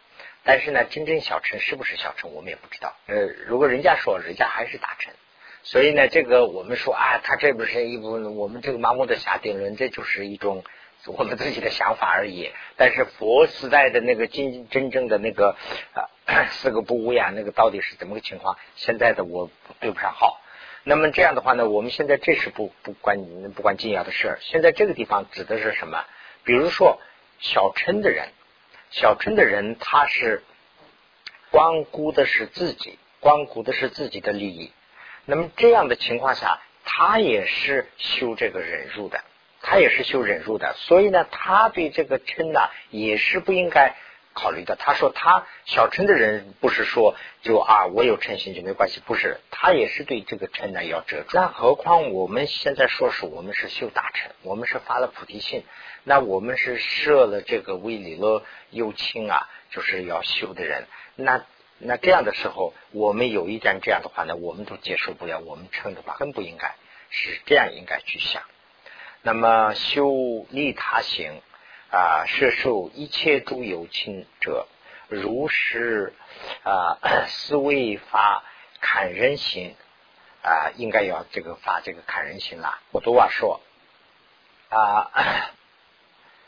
[0.46, 2.94] 但是呢，真正小乘是不是小乘，我们也不知道。
[3.06, 5.12] 呃，如果人家说，人家还是大乘。
[5.64, 10.62] 所以呢，这个我们说啊，他这不是一部分，我们这个盲目的下定论，这就是一种
[11.06, 12.52] 我们自己的想法而已。
[12.76, 15.56] 但是佛时代的那个真真正的那个
[15.92, 16.06] 啊
[16.52, 18.56] 四个不无呀，那个到底是怎么个情况？
[18.76, 20.40] 现在的我对不上号。
[20.84, 24.38] 那么这样的话呢，我们现在这是不不关不关紧要的事儿。
[24.42, 26.04] 现在这个地方指的是什么？
[26.44, 27.00] 比如说
[27.40, 28.28] 小乘的人，
[28.90, 30.42] 小乘的人他是
[31.50, 34.72] 光顾的是自己，光顾的是自己的利益。
[35.24, 39.20] 那么这样的情况下，他也是修这个忍辱的，
[39.60, 43.96] 他也是修忍辱的，所以呢，他对这个嗔呢也是不应该
[44.34, 44.76] 考虑的。
[44.76, 51.30] 他说他小嗔的人不是说就啊我有嗔心就没关系，不是，他也是对这个嗔呢要遮住。
[51.32, 55.64] 那何况我们现在说是我们是修大乘，我们是发了菩提心，
[56.08, 61.44] 那我们是设了这个为理了幽清啊，就是要修的人，那。
[61.78, 65.40] 那这样的时候，我们有一点这样的话呢，我们都接受不了。
[65.40, 66.74] 我们称的话更不应该
[67.10, 68.42] 是这样，应该去想。
[69.20, 71.42] 那么修利他行
[71.90, 74.66] 啊，摄受一切诸有情者，
[75.08, 76.14] 如是
[76.62, 76.96] 啊
[77.28, 78.42] 思维法
[78.80, 79.76] 砍人心
[80.42, 82.80] 啊，应该要这个法这个砍人心啦。
[82.90, 83.60] 我都话说
[84.70, 85.10] 啊，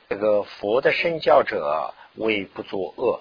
[0.09, 3.21] 这个佛的身教者为不作恶。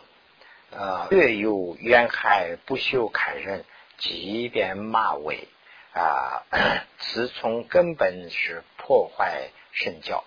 [0.69, 3.63] 呃，略有冤害，不修砍人，
[3.97, 5.47] 即便骂为
[5.93, 6.43] 啊，
[6.99, 10.25] 此从根本是破坏圣教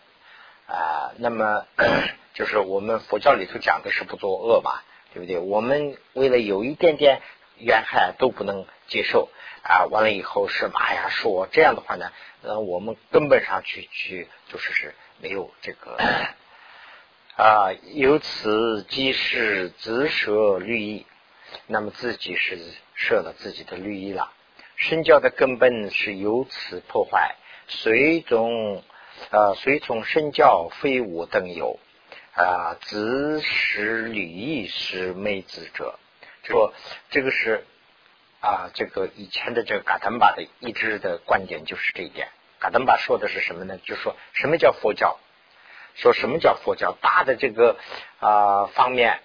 [0.66, 1.12] 啊。
[1.18, 1.66] 那么
[2.32, 4.80] 就是我们佛教里头讲的是不作恶嘛，
[5.12, 5.38] 对不对？
[5.38, 7.20] 我们为了有一点点
[7.58, 9.28] 冤害都不能接受
[9.62, 15.98] 啊，完了以后是骂呀说这样的话呢，呃，我们根本上去去就是是没有这个。
[17.36, 21.06] 啊，由此即是自设律意，
[21.66, 22.58] 那么自己是
[22.94, 24.32] 设了自己的律意了。
[24.76, 28.82] 身教的根本是由此破坏，随从
[29.30, 31.78] 啊，随从身教非我等有
[32.34, 35.98] 啊，自使律意是昧子者。
[36.42, 36.74] 说
[37.10, 37.64] 这个是
[38.40, 42.28] 啊，这个以前的这个嘎登巴的一直的观点就是这一点。
[42.58, 43.78] 嘎登巴说的是什么呢？
[43.84, 45.18] 就说什么叫佛教？
[46.00, 46.96] 说什么叫佛教？
[47.02, 47.76] 大的这个
[48.20, 49.20] 啊方面，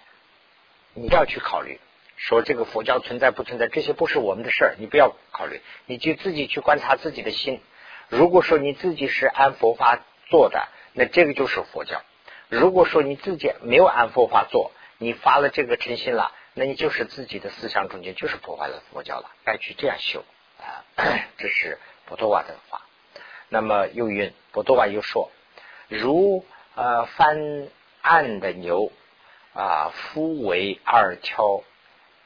[0.92, 1.80] 你要去考虑。
[2.18, 5.62] 说这个佛教存在不存在，这些不是我们的事儿，你不要考虑。
[5.86, 7.62] 你就自己去观察自己的心。
[8.08, 12.00] 如果说你自己是按佛法做的，那这个就是佛教；
[12.48, 19.30] 如果说你自己没有按佛法做，你发了这个诚心了，那你就是自己的思想中间就是破坏了佛教了。
[19.44, 20.24] 该去这样修
[20.58, 20.84] 啊，
[21.38, 22.82] 这是波多瓦的话。
[23.48, 25.30] 那么又云，波多瓦又说，
[25.88, 26.44] 如。
[26.76, 27.68] 呃，翻
[28.02, 28.92] 案的牛
[29.54, 31.62] 啊，夫为二挑，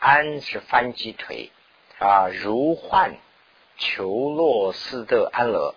[0.01, 1.53] 安是翻鸡腿
[2.01, 3.15] 啊，如幻
[3.79, 5.77] 求洛斯的安乐，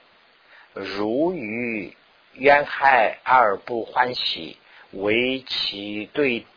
[0.74, 1.96] 如遇
[2.34, 4.58] 冤害而不欢喜，
[4.92, 6.48] 为其对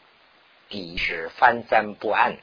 [0.70, 2.38] 敌是翻簪不安。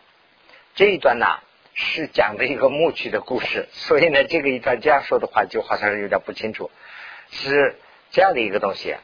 [0.76, 1.26] 这一段呢
[1.74, 6.70] 是讲的一个牧区的故事，所以呢，这个一段这样说的话，就好像是有点不清楚，
[7.32, 7.76] 是
[8.12, 8.96] 这样的一个东西。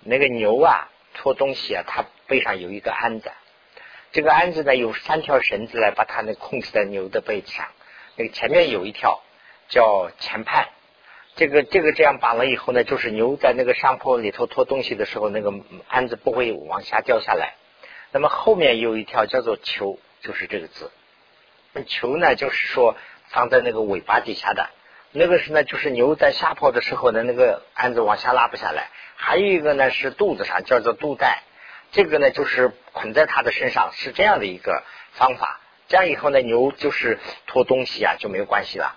[0.00, 3.30] 那个牛啊，拖东西啊，它背上有一个鞍子，
[4.12, 7.68] 这个鞍子呢，有三条绳子来把它那控制在牛的背上。
[8.16, 9.22] 那个前面有一条
[9.68, 10.68] 叫前畔，
[11.36, 15.52] 这个这个这样绑了以后呢，就是牛在那个上坡里头拖东西的时候，那个
[15.88, 17.54] 鞍子不会往下掉下来。
[18.10, 20.90] 那么后面有一条叫做球，就是这个字。
[21.86, 22.96] 球呢，就是说
[23.28, 24.70] 放在那个尾巴底下的，
[25.12, 28.88] 那个是呢，就是牛在下坡的时候呢，那个鞍子往下拉不下来。
[29.16, 31.42] 还有一个呢是肚子上，叫做肚带，
[31.92, 34.82] 这个呢就是捆在它的身上，是这样的一个
[35.12, 35.60] 方法。
[35.88, 38.96] 这样以后呢，牛就是拖东西啊就没有关系了。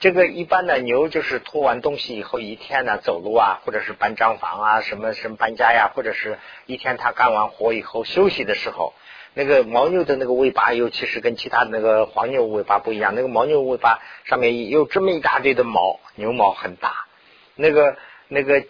[0.00, 8.94] 这个一般的牛就是拖完东西以后一天呢走路啊，或者是搬张房啊，什么什么搬家呀，或者是一天他干完活以后休息的时候，
[9.34, 17.06] 那个牦牛的那个尾巴，尤其是跟其他的那个黄牛尾巴不一样，那个牦牛尾巴上面有这么一大堆的毛，牛毛很大，
[17.54, 17.96] 那个
[18.28, 18.64] 那个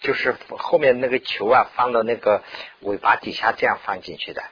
[0.00, 2.42] 就是后面那个球啊放到那个
[2.80, 4.42] 尾巴底下这样放进去的。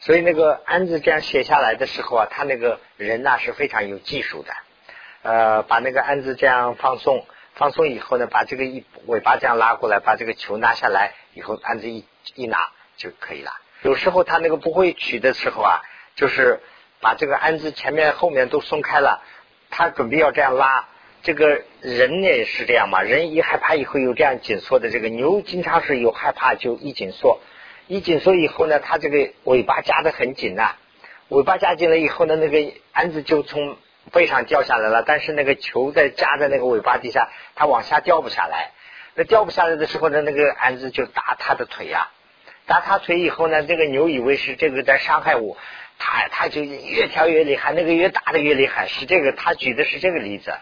[0.00, 4.52] 所以那个鞍子这样写下来的时候啊，他那个人呐是非常有技术的。
[5.22, 13.52] 呃，把那个鞍子这样放松，放松以后呢，把这个一尾巴这样拉过来，把这个球拿下来以后，鞍子一一拿就可以了。
[13.82, 15.80] 有时候他那个不会取的时候啊，
[16.14, 16.60] 就是
[17.00, 19.22] 把这个鞍子前面后面都松开了，
[19.70, 20.86] 他准备要这样拉。
[21.22, 27.40] 这个人也是这样嘛，人一害怕以后有这样紧缩的，这个牛经常是有害怕就一紧缩。
[27.88, 30.76] 一紧缩以后呢，它这个尾巴夹得很紧呐，
[31.28, 33.76] 尾巴夹紧了以后呢，那个鞍子就从
[34.12, 35.02] 背上掉下来了。
[35.06, 38.70] 但是那个球在夹在那个尾巴底下，它往下掉不下来。
[39.14, 42.08] 那掉不下来的时候呢，那个鞍子就打它的腿呀，
[42.70, 45.56] 打他腿以后呢，这个牛以为是这个在伤害我，
[45.98, 48.86] 他他就越跳越厉害，那个越打的越厉害。
[48.86, 50.52] 是这个，他举的是这个例子。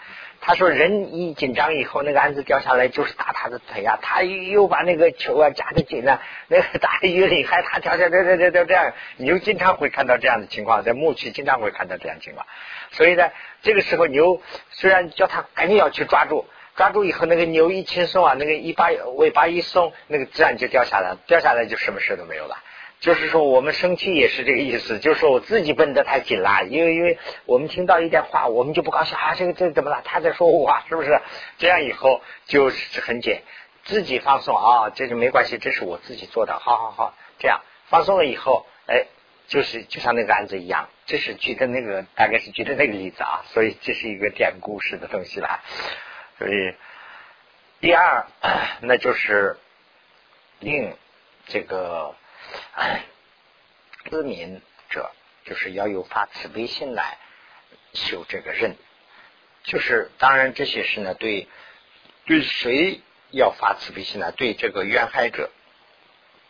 [0.40, 3.98] 他说：“人一紧张以后，那个鞍子掉下来就是打他的腿啊。
[4.00, 8.94] 他又把那个球啊夹得紧了，那个打的越厉害，他跳跳跳跳跳跳这样。
[9.18, 12.46] 牛经常会看到这样的情况，在牧区经常会看到这样情况。
[12.92, 13.30] 所以呢，
[13.60, 14.40] 这个时候牛
[14.70, 16.46] 虽然叫他赶紧要去抓住，
[16.78, 22.56] 抓住以后，那个牛一轻松啊，那个一把尾巴一松，那个自然就掉下来，掉下来就什么事都没有了。”
[23.00, 25.00] 就是说，我们生气也是这个意思。
[25.00, 29.34] 就是说我自己绷得太紧了，因为因为我们听到一点话，我们就不高兴啊。
[29.34, 30.02] 这个这怎么了？
[30.04, 31.20] 他在说我，是不是？
[31.58, 33.40] 这样以后就是很紧，
[33.84, 35.58] 自己放松啊，这就没关系。
[35.58, 37.14] 这是我自己做的，好好好。
[37.40, 39.06] 这样放松了以后，哎，
[39.48, 40.88] 就是就像那个案子一样。
[41.06, 43.42] 这是举的那个，大概是举的那个例子啊。
[43.46, 45.60] 所以这是一个典故式的东西了。
[46.38, 46.74] 所以
[47.80, 48.26] 第二，
[48.80, 49.58] 那就是
[50.60, 50.96] 令
[51.46, 52.14] 这个。
[54.10, 55.10] 自民者
[55.44, 57.18] 就是要有发慈悲心来
[57.92, 58.74] 修这个任，
[59.64, 61.46] 就是当然这些事呢，对
[62.24, 64.32] 对谁要发慈悲心呢？
[64.32, 65.50] 对这个怨害者，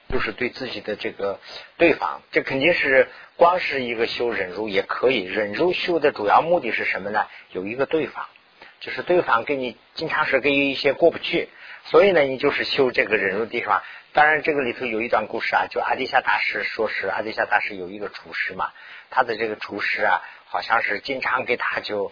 [0.08, 1.40] 就是对自己的这个
[1.78, 5.24] 对方，这肯定是光是一个修忍辱也可以。
[5.24, 7.26] 忍辱修的主要目的是什么呢？
[7.50, 8.28] 有一个对方，
[8.80, 11.48] 就是对方跟你经常是跟一些过不去，
[11.84, 13.82] 所以呢，你就是修这个忍辱地方。
[14.12, 18.72] 当然，这个里头有一段故事啊，就阿底夏大师说是阿底夏大师有一个厨师嘛，
[19.10, 22.10] 他的这个厨师啊，好像是经常跟他就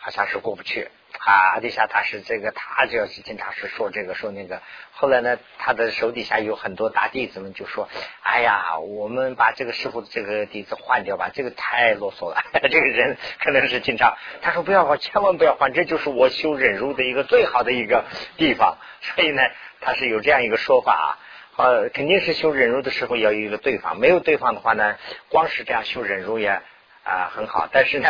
[0.00, 0.88] 好像是过不去
[1.18, 1.54] 啊。
[1.54, 4.60] 阿底夏大师这个他就是经常是说这个说那个，
[4.92, 7.88] 后来呢，他的手底下有很多大弟子们就说
[8.22, 12.42] ：“哎呀，我们把这个师傅的这个弟子换掉吧，这个太啰嗦了。
[12.68, 18.04] ”这个人可能是经常他说不要换，千万不要换，这就是我修忍辱的一个最好的一个
[18.36, 18.78] 地方。
[19.00, 19.42] 所以呢，
[19.80, 21.08] 他是有这样一个说法啊。
[21.56, 24.96] 呃，肯定是修忍辱的时候要有一个对方，没有对方的话呢，
[25.28, 26.60] 光是这样修忍辱也
[27.04, 28.08] 啊很好，但是呢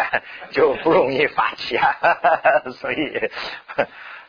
[0.52, 1.96] 就不容易发起啊，
[2.80, 3.30] 所以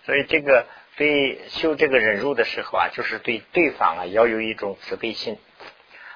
[0.03, 0.65] 所以这个
[0.97, 5.37] 对修这个忍辱的时候啊，就是对对方啊要有一种慈悲心。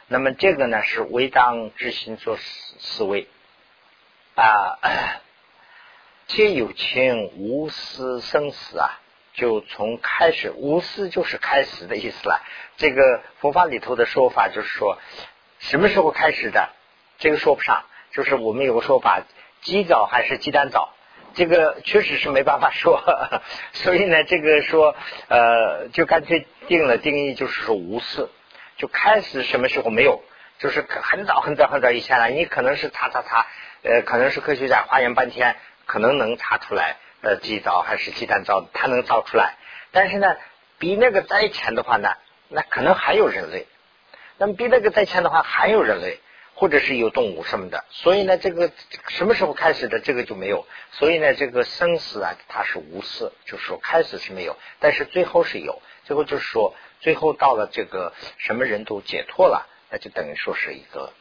[0.08, 3.28] 那么这个呢是为当之心做思思维
[4.36, 4.80] 啊，
[6.28, 9.00] 皆有情无私生死啊。
[9.36, 12.42] 就从开始，无私就是开始的意思了。
[12.76, 14.98] 这个佛法里头的说法就是说，
[15.60, 16.74] 什么时候开始的，
[17.20, 17.86] 这个说不上。
[18.12, 19.22] 就是我们有个说法，
[19.62, 20.94] 鸡早还是鸡蛋早，
[21.34, 23.02] 这个确实是没办法说。
[23.74, 24.96] 所以呢，这个说
[25.28, 28.30] 呃，就干脆定了定义，就是说无私。
[28.78, 30.24] 就开始什么时候没有，
[30.58, 32.28] 就是很早很早很早以前了。
[32.30, 33.46] 你可能是查查查，
[33.84, 36.96] 呃，可能是科学家化验半天，可能能查出来。
[37.22, 39.56] 呃，鸡造还是鸡蛋造，它能造出来。
[39.92, 40.38] 但是呢，
[40.78, 42.14] 比那个再前的话呢，
[42.48, 43.68] 那可能还有人类。
[44.38, 46.20] 那么比那个再前的话，还有人类，
[46.60, 47.86] 或者是有动物什么的。
[47.90, 48.72] 所以呢，这个
[49.08, 50.68] 什么时候开始的，这个就没有。
[50.92, 55.82] 所以呢，这个生死啊，它是无私，就是说开始是没有，但是最后是有。
[56.04, 61.14] 最后就是说，最后到了这个什么人都解脱了，那就等于说是一个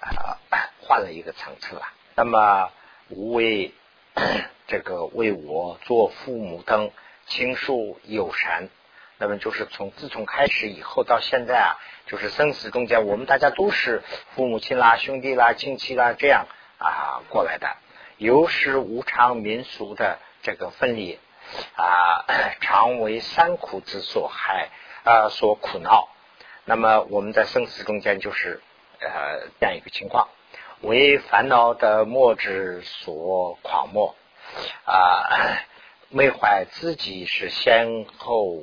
[0.00, 0.38] 啊
[0.80, 1.82] 换了一个层次了。
[2.14, 2.70] 那么
[3.08, 3.74] 无为。
[4.66, 6.90] 这个为我做父母灯，
[7.26, 8.70] 亲属有神。
[9.18, 14.02] 那么就是从自从开始以后到现在啊，就是生死中间，我们大家都是
[14.34, 16.46] 父母亲啦、兄弟啦、亲戚啦这样
[16.76, 17.76] 啊过来的，
[18.18, 21.18] 有时无常民俗的这个分离
[21.76, 22.26] 啊，
[22.60, 24.68] 常为三苦之所害
[25.04, 26.10] 啊所苦恼。
[26.66, 28.60] 那么我们在生死中间就是
[29.00, 30.28] 呃这样一个情况，
[30.82, 34.14] 为烦恼的末之所狂魔
[34.84, 35.24] 啊，
[36.10, 38.62] 没怀自己是先后。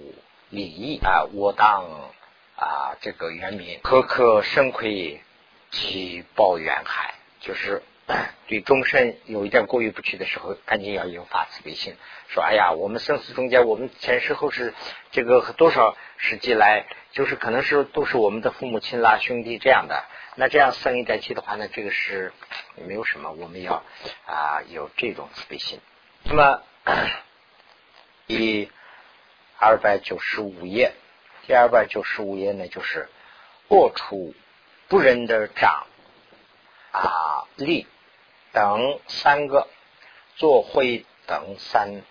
[0.53, 2.11] 礼义啊，我当
[2.55, 5.19] 啊，这个原民可可生亏
[5.71, 7.81] 其报远海，就是
[8.45, 11.95] 对终身有一点过意不去的时候，赶紧要有发慈悲心，
[12.27, 14.75] 说哎呀，我们生死中间，我们前世后世
[15.09, 22.31] 这个多少世纪来，就是可能是都是我们的父母亲啦、兄弟这样的，那这样生一代气的话呢，这个是
[22.75, 23.81] 没有什么，我们要
[24.27, 25.79] 啊有这种慈悲心。
[26.25, 26.61] 那么
[28.27, 28.69] 以。
[29.65, 30.91] 二百九十五页，
[31.47, 33.07] 第二百九十五页呢，就是
[33.69, 34.35] 破除
[34.89, 35.87] 不仁的长
[36.91, 37.87] 啊力
[38.51, 39.69] 等三个
[40.35, 42.01] 做会等三，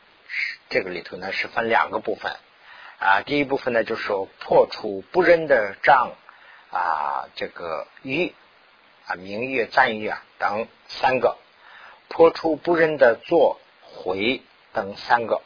[0.71, 2.35] 这个里头呢是分两个部分
[2.99, 3.21] 啊。
[3.21, 6.13] 第一部分呢就是说破除不仁的障
[6.71, 8.33] 啊，这个誉
[9.05, 11.37] 啊名誉赞誉啊等三个，
[12.09, 14.41] 破除不仁的做回
[14.73, 15.43] 等三个。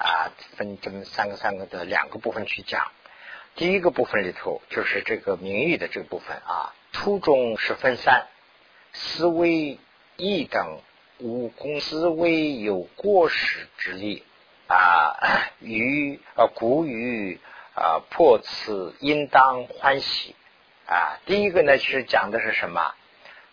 [0.00, 2.90] 啊，分这么三个三个的两个部分去讲。
[3.54, 8.26] 第一个部分里头就是这个名誉的这个部分啊，初中是分三，
[8.94, 9.78] 思维
[10.16, 10.80] 义等
[11.18, 14.24] 无功思维有过失之力
[14.68, 15.16] 啊，
[15.60, 17.38] 于啊古语
[17.74, 20.34] 啊破此应当欢喜
[20.86, 21.20] 啊。
[21.26, 22.94] 第一个呢是讲的是什么？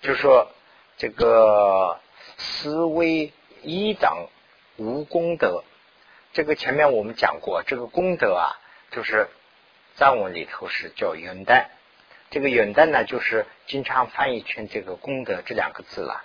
[0.02, 0.50] 就是说
[0.98, 2.00] 这个
[2.38, 3.34] 思维
[3.64, 4.30] 一等
[4.78, 5.66] 无功德。
[6.38, 8.62] 这个前面我们讲过，这个功德啊，
[8.92, 9.28] 就是
[9.96, 11.66] 藏文里头是叫元旦。
[12.30, 16.24] 这个元旦呢，就是经常翻译成这个功德这两个字了。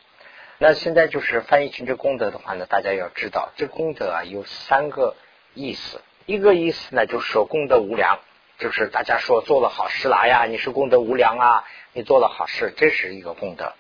[0.59, 5.17] 那现在就是翻译成这功德的话呢，大家要知道，这功德啊有三个
[5.55, 6.03] 意思。
[6.27, 8.21] 一个意思呢，就是说功德无量，
[8.59, 13.73] 就是大家说做了好事了呀，你是功德无量啊，你做了好事，这是一个功德。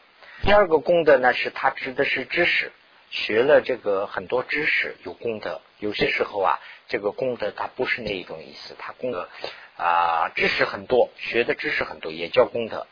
[0.44, 2.72] 第二个功德呢，是它指的是知识。
[3.12, 6.58] 学了这个很多知识有功德，有些时候啊，
[6.88, 9.28] 这个功德它不是那一种意思，它功德
[9.76, 12.86] 啊知识很多，学的知识很多也叫功德。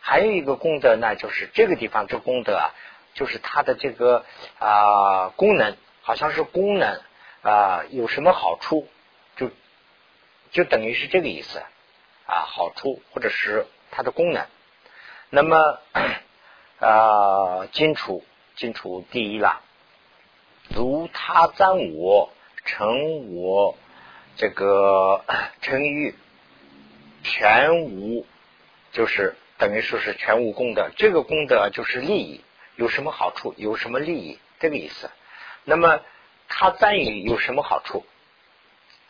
[0.00, 2.72] 还有一个功德呢，就是这个地方这功德啊，
[3.12, 4.24] 就是它的这个
[4.58, 7.02] 啊功能，好像是功能
[7.42, 8.88] 啊有什么好处，
[9.36, 9.50] 就
[10.50, 11.58] 就等于是这个意思
[12.24, 14.46] 啊好处或者是它的功能。
[15.28, 15.78] 那么
[16.80, 18.24] 啊金楚。
[18.58, 19.60] 清楚第一了，
[20.68, 22.32] 如他赞我
[22.64, 23.78] 成我
[24.36, 25.24] 这个
[25.62, 26.12] 成于
[27.22, 28.26] 全无，
[28.90, 30.90] 就是等于说是全无功德。
[30.96, 32.40] 这个功德就是利益，
[32.74, 33.54] 有什么好处？
[33.56, 34.40] 有什么利益？
[34.58, 35.08] 这个意思。
[35.62, 36.00] 那么
[36.48, 38.04] 他赞誉有什么好处？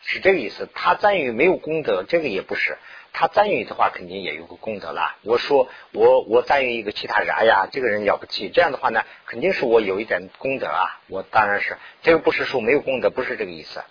[0.03, 0.69] 是这个意思。
[0.75, 2.77] 他赞誉没有功德，这个也不是。
[3.11, 5.17] 他赞誉的话，肯定也有个功德啦。
[5.23, 8.49] 我说我我赞誉一个其他人，哎呀，这个人了不起。
[8.49, 11.01] 这样的话呢，肯定是我有一点功德啊。
[11.07, 13.83] 我当然是这个不是说没有功德，不是这个意思。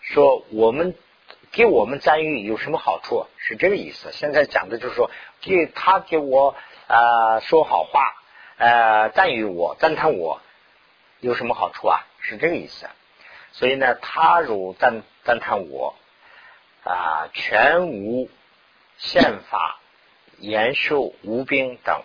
[0.00, 0.94] 说我们
[1.50, 3.26] 给我们赞誉有什么好处？
[3.36, 4.10] 是这个意思。
[4.12, 5.10] 现在讲的就是说，
[5.40, 6.54] 给他给我
[6.86, 8.14] 啊说好话，
[8.56, 10.40] 呃赞誉我赞叹我
[11.20, 12.06] 有什么好处啊？
[12.20, 12.86] 是这个意思。
[13.52, 15.94] 所以呢，他如赞赞叹我
[16.84, 18.30] 啊，全无。
[19.04, 19.80] 宪法、
[20.38, 22.02] 延寿、无兵等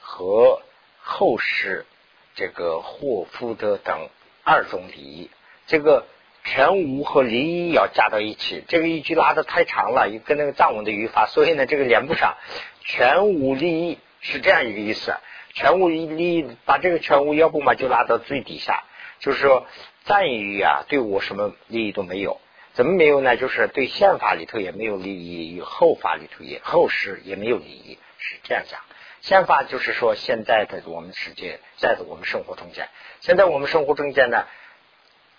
[0.00, 0.60] 和
[1.00, 1.86] 后世
[2.34, 4.08] 这个霍福德等
[4.42, 5.30] 二种礼仪，
[5.68, 6.04] 这个
[6.42, 8.64] 全无和离仪要加到一起。
[8.66, 12.36] 这个一句拉的太长了，跟那个藏文的语法，所以呢，这个连不上。
[12.80, 15.14] 全无利益是这样一个意思，
[15.54, 18.82] 全无利益，把这个全无要不嘛就拉到最底下，
[19.20, 19.68] 就是说
[20.02, 22.40] 赞誉啊，对我什么利益都没有。
[22.74, 23.36] 怎么没有呢？
[23.36, 28.80] 就是对宪法里头也没有利益，与后法里头也后世也没有利益，是这样讲。
[29.20, 32.88] 宪法就是说现在的我们世界，在我们生活中间，
[33.20, 34.46] 现在我们生活中间呢，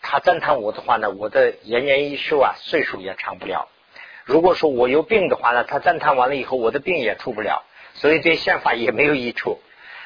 [0.04, 3.68] 他赞叹我的话呢，我的延年益寿啊，岁数也长不了。
[4.26, 7.64] 如果说我有病的话呢，他赞叹完了以后，我的病也出不了，
[7.96, 9.60] 所以对宪法也没有益处。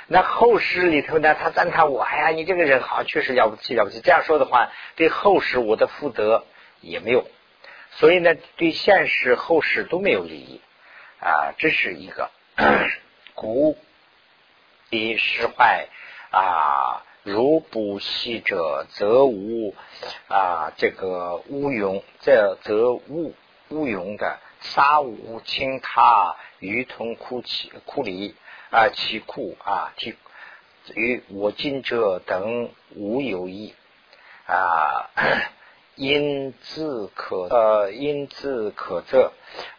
[0.07, 3.99] 那后世里头呢，他赞叹我，哎呀，你这个人好，确实了不起了不起。
[3.99, 6.45] 这样说的话，对后世我的福德。
[6.81, 7.27] 也没有，
[7.91, 10.61] 所以呢，对现实后世都没有利益。
[11.19, 12.29] 啊，这是一个。
[13.33, 13.77] 古
[14.89, 15.87] 以失坏
[16.31, 19.75] 啊如不息者，则无
[20.27, 23.33] 啊这个乌云，这则无
[23.69, 28.35] 乌云的沙无清他鱼同枯其枯离
[28.71, 30.15] 啊其库啊其
[30.95, 33.75] 与我今者等无有异
[34.45, 35.09] 啊。
[35.97, 39.33] 因自可呃，因自可测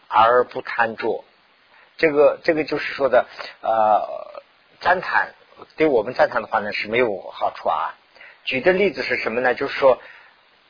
[0.08, 1.24] 而不贪着。
[1.96, 3.26] 这个这个就是说的
[3.62, 4.42] 呃，
[4.80, 5.34] 赞叹
[5.76, 7.94] 对我们赞叹的话呢是没有好处啊。
[8.44, 9.54] 举的例子是什么呢？
[9.54, 10.00] 就是说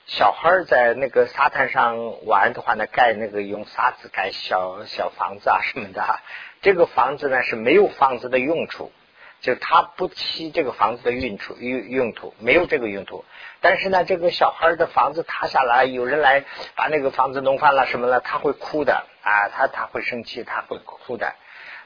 [0.07, 6.21] 小孩在那个沙滩上玩的话呢，盖那个用沙子盖小小房子啊什么的，
[6.61, 8.93] 这个房子呢是没有房子的用处。
[9.41, 13.25] 就他不起这个房子的用处用用途，没有这个用途。
[13.61, 21.35] 但是呢，这个小孩的房子塌下来，有人来把那个房子弄翻了什么了，他会哭的啊，他他会生气，他会哭的。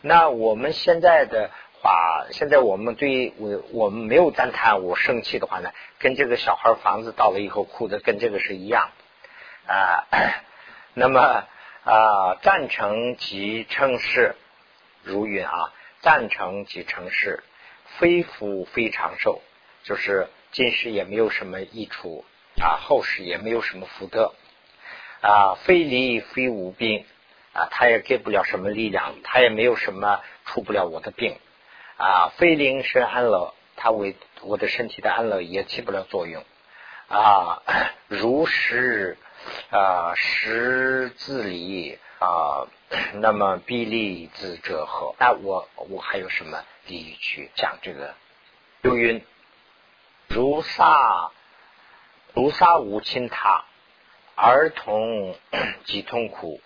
[0.01, 1.51] 那我们现在的
[1.81, 8.91] 话，现在我们对我我们没有赞叹我生气的话呢，跟这个小孩房子到了以后哭的跟这个是一样
[9.67, 10.09] 啊。
[10.95, 11.45] 那么
[11.85, 14.37] 啊，赞成即称是
[15.03, 15.73] 如云啊。
[16.03, 17.45] 赞成即成事，
[17.99, 19.41] 非福非长寿，
[19.85, 22.25] 就是今世也没有什么益处
[22.61, 24.35] 啊，后世也没有什么福德
[25.21, 27.07] 啊，非离非无病
[27.53, 31.39] 啊，他也给不了什么力量，他也没有什么出不了我的病
[31.97, 36.45] 啊，非灵身安乐，他为我的身体的安乐也起不了作用
[37.07, 37.63] 啊，
[38.09, 39.17] 如实
[39.71, 42.01] 啊识自理。
[42.23, 42.69] 啊，
[43.15, 45.15] 那么必利自者何？
[45.19, 48.15] 那我我还有什么理由去讲这个？
[48.83, 49.25] 又云：
[50.29, 51.31] 如沙
[52.33, 53.65] 如沙无亲他，
[54.37, 55.35] 儿童
[55.85, 56.61] 即痛苦。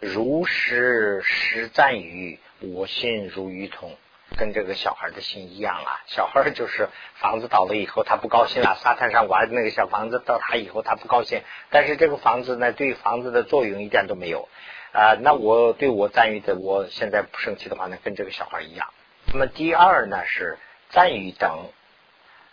[0.00, 3.96] 如实实赞于我心如鱼同，
[4.36, 6.00] 跟这个小孩的心一样啊。
[6.06, 8.76] 小孩就是房子倒了以后，他不高兴了。
[8.82, 11.42] 沙滩上玩那个小房子倒塌以后，他不高兴。
[11.70, 14.48] 但是这个房子呢，对房子的作用一点都没有。
[14.92, 18.92] 啊，那我对我赞誉的，我现在不生气的话呢，跟这个小孩一样。
[19.32, 20.58] 那么第二呢是
[20.90, 21.70] 赞誉等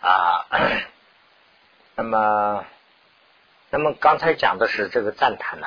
[0.00, 0.46] 啊，
[1.96, 2.64] 那么
[3.68, 5.66] 那么刚才讲的是这个赞叹呢，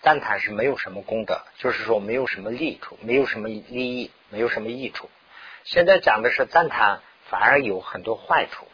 [0.00, 5.10] 赞叹是没有什么功德，就是说没有什么利处，没有什么利益，没有什么益处。
[5.64, 8.68] 现在讲的是赞叹，反而有很多坏处。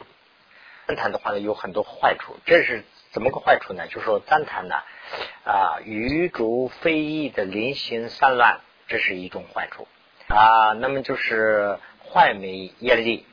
[0.85, 3.87] 赞叹的话呢，有很多坏处，这是怎么个坏处呢？
[3.87, 4.75] 就是说赞叹呢。
[5.43, 9.87] 啊，余竹非议的临行散乱，这是一种坏处
[10.27, 10.73] 啊。
[10.73, 13.25] 那么就是坏美艳丽，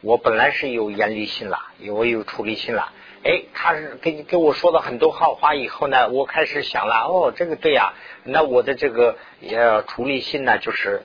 [0.00, 1.58] 我本来是有严厉心了，
[1.88, 2.92] 我有处理心了。
[3.22, 7.92] 哎，他是给给我说了很多好话以后呢，我开始想了，哦，这个对呀，
[8.24, 11.02] 那我的这个呃处理心呢，就是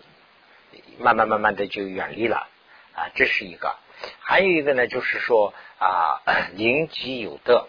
[0.97, 2.47] 慢慢慢慢的就远离了
[2.93, 3.11] 啊。
[3.15, 3.75] 这是一个，
[4.21, 6.21] 还有一个呢，就是说啊，
[6.55, 7.67] 灵机有德，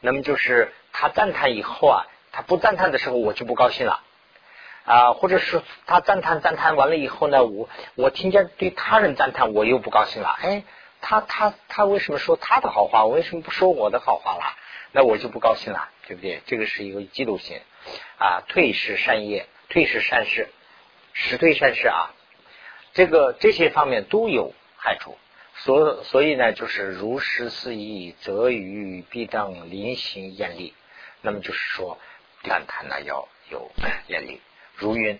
[0.00, 0.72] 那么就是。
[0.96, 4.00] 他赞叹以后啊，他不赞叹的时候，我就不高兴了
[4.84, 10.28] 啊，或者是他赞叹赞叹完了以后呢，我我听见对他人赞叹，我又不高兴了。
[10.40, 10.62] 哎，
[11.00, 14.56] 他他他为什么说他的好话，我为什么不说我的好话了？
[14.92, 16.40] 那我就不高兴了，对不对？
[16.46, 17.60] 这个是一个嫉妒心
[18.18, 20.48] 啊，退是善业，退是善事，
[21.12, 22.14] 实退善事啊，
[22.92, 25.18] 这个这些方面都有害处。
[25.56, 30.74] 所所以呢，就是如实思义，则于必当临行严厉。
[31.24, 31.98] 那么就是说，
[32.42, 33.70] 赞叹呢要有
[34.08, 34.42] 眼力。
[34.76, 35.18] 如云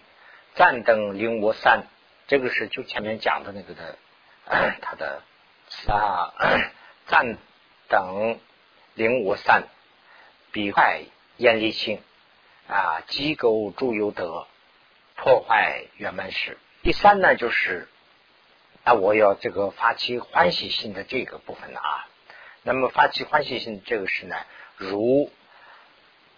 [0.54, 1.86] 赞等令我散，
[2.26, 3.96] 这个是就前面讲的那个的，
[4.82, 5.22] 他的
[5.88, 6.34] 啊
[7.06, 7.38] 赞
[7.88, 8.38] 等
[8.92, 9.62] 令我散，
[10.52, 11.04] 比坏
[11.38, 12.02] 严厉性
[12.68, 14.46] 啊，机构诸有德，
[15.16, 16.58] 破坏圆满时。
[16.82, 17.88] 第三呢，就是
[18.84, 22.06] 那我要这个发起欢喜心的这个部分啊，
[22.62, 24.36] 那么发起欢喜心这个是呢，
[24.76, 25.32] 如。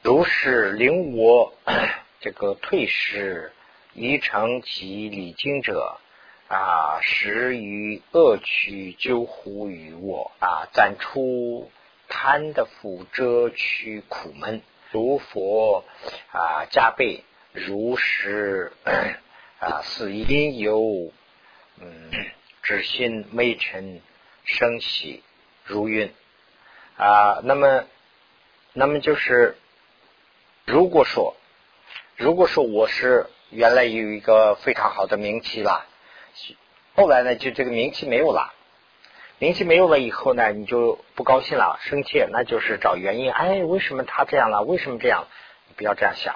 [0.03, 1.53] 如是令我
[2.21, 3.53] 这个退失
[3.93, 5.99] 一成其礼经者
[6.49, 11.71] 啊，时于恶趣救护于我啊，暂出
[12.09, 15.85] 贪的福遮去苦闷，如佛
[16.31, 18.73] 啊加倍如实
[19.59, 21.13] 啊，是因由
[21.81, 22.11] 嗯，
[22.63, 24.01] 知心昧尘
[24.45, 25.25] 生喜
[25.65, 26.13] 如云
[26.97, 27.85] 啊，那么
[28.73, 29.57] 那么就是。
[30.67, 31.37] 如果说，
[32.17, 35.87] 如果说我是原来有一个非常好的名气了，
[36.97, 38.53] 后来呢，就这个名气没有了，
[39.39, 43.31] 名气没有了以后呢，你就不高兴了，生气，那就是找原因。
[43.31, 44.63] 哎，为什么他这样了？
[44.63, 45.29] 为什么这样？
[45.77, 46.35] 不要这样想。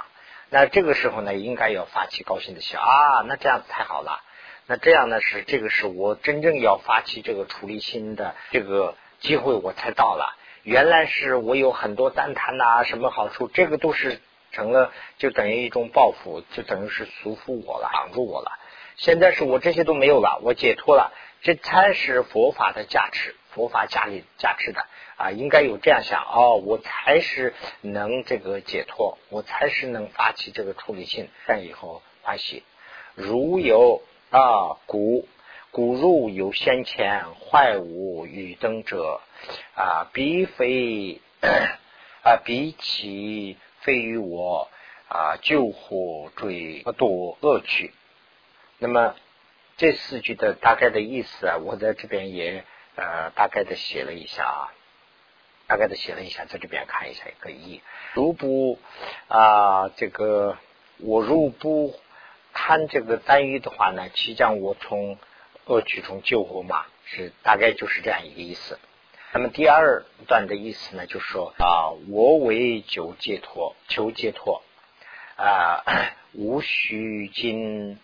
[0.48, 4.22] 那这个时候呢，应该要发起高兴的心啊，那这样子太好了。
[4.66, 10.36] 那这样呢，是这个是我真正要发起这个处理心的这个机会我才到了。
[10.62, 14.20] 原来是我有很多赞叹呐，什么好处，这个都是
[14.52, 18.58] 成了，就等于一种报复，就等于是束缚我了，绑住我了。
[18.96, 24.84] 现在是我这些都没有了，我解脱了，这才是佛法的价值，佛法加里加持的
[25.16, 32.62] 啊，应该有这样想哦，我才是能这个解脱，我才是能发起这个处理性，但以后欢喜。
[33.14, 35.26] 如有啊古
[35.72, 39.20] 古入有先前坏无与灯者
[39.76, 41.20] 啊，彼非
[42.22, 44.68] 啊彼其非于我
[45.08, 47.94] 啊救火追多恶趣。
[48.78, 49.14] 那么
[49.76, 52.64] 这四句的大概的意思啊，我在这边也
[52.96, 54.74] 呃大概的写了一下啊，
[55.68, 57.80] 大概的写了一下，在这边看一下也可以。
[58.12, 58.80] 如不
[59.28, 60.58] 啊这个
[60.98, 61.94] 我如不
[62.52, 65.16] 贪这个单欲的话呢，其将我从
[65.66, 68.78] 恶趣中救活嘛，是大概就是这样一个意思。
[69.32, 74.62] 那么第二段的意思呢，就是说啊，我为求解脱，求解脱
[75.36, 75.84] 啊，
[76.32, 77.98] 无需经。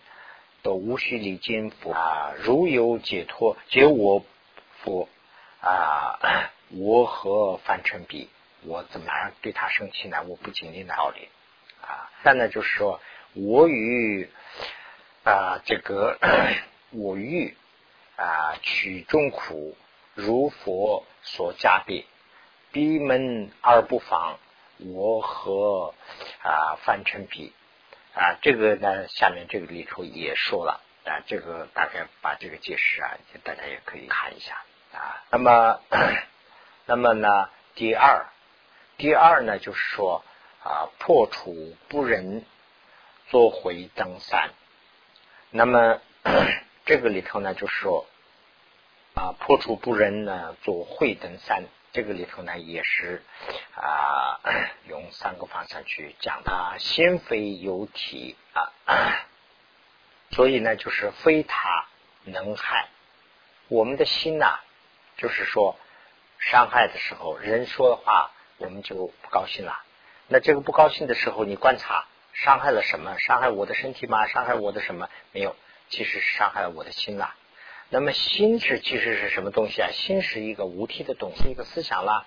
[0.69, 4.25] 无需礼金佛啊，如有解脱，解我
[4.83, 5.07] 佛
[5.61, 6.19] 啊，
[6.71, 8.27] 我和凡尘比，
[8.63, 10.21] 我怎么样对他生气呢？
[10.27, 11.29] 我不经历的道理
[11.81, 12.11] 啊。
[12.21, 12.99] 但呢，就是说
[13.31, 14.29] 我与
[15.23, 16.17] 啊这个
[16.91, 17.55] 我欲
[18.15, 19.75] 啊取众苦，
[20.15, 22.05] 如佛所加别，
[22.71, 24.39] 闭门而不防，
[24.77, 25.93] 我和
[26.41, 27.53] 啊凡尘比。
[28.13, 33.11] 啊，这个呢，下面这个里头也说了啊，这个大概把这个解释啊，
[33.43, 35.23] 大家也可以看一下啊。
[35.29, 35.79] 那么，
[36.87, 38.25] 那么呢，第二，
[38.97, 40.23] 第二呢，就是说
[40.63, 42.43] 啊，破除不仁，
[43.27, 44.49] 做回登山。
[45.51, 46.01] 那么
[46.87, 48.05] 这个里头呢，就说
[49.13, 51.65] 啊，破除不仁呢，做会登山。
[51.91, 53.23] 这个里头呢，也是
[53.75, 54.39] 啊，
[54.87, 58.71] 用三个方向去讲它心非有体啊，
[60.31, 61.87] 所以呢，就是非他
[62.23, 62.87] 能害
[63.67, 64.59] 我们的心呐，
[65.17, 65.77] 就是说
[66.39, 69.77] 伤害的时候，人说的话，我们就不高兴了。
[70.27, 73.17] 那这个不高兴的时候，你观察伤害了什么？
[73.19, 74.25] 伤害我的身体吗？
[74.27, 75.09] 伤害我的什么？
[75.33, 75.53] 没有，
[75.89, 77.33] 其实是伤害了我的心了。
[77.89, 79.89] 那么心是其实是什么东西啊？
[79.91, 82.25] 心是一个无体的东西，一个思想啦。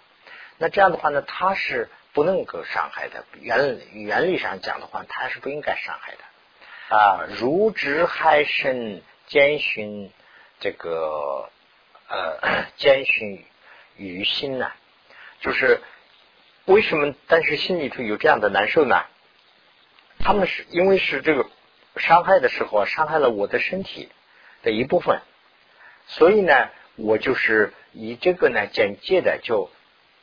[0.59, 3.25] 那这样的话呢，它是不能够伤害的。
[3.41, 7.27] 原原理上讲的话，它是不应该伤害的啊。
[7.39, 10.11] 如之害身，兼寻
[10.61, 11.51] 这个
[12.09, 13.45] 呃，兼寻
[13.97, 14.71] 于心呢？
[15.41, 15.81] 就是
[16.65, 17.15] 为什么？
[17.27, 19.05] 但是心里头有这样的难受呢？
[20.19, 21.47] 他们是因为是这个
[22.01, 24.09] 伤害的时候，伤害了我的身体
[24.63, 25.21] 的一部分。
[26.07, 29.71] 所以呢，我就是以这个呢间接的就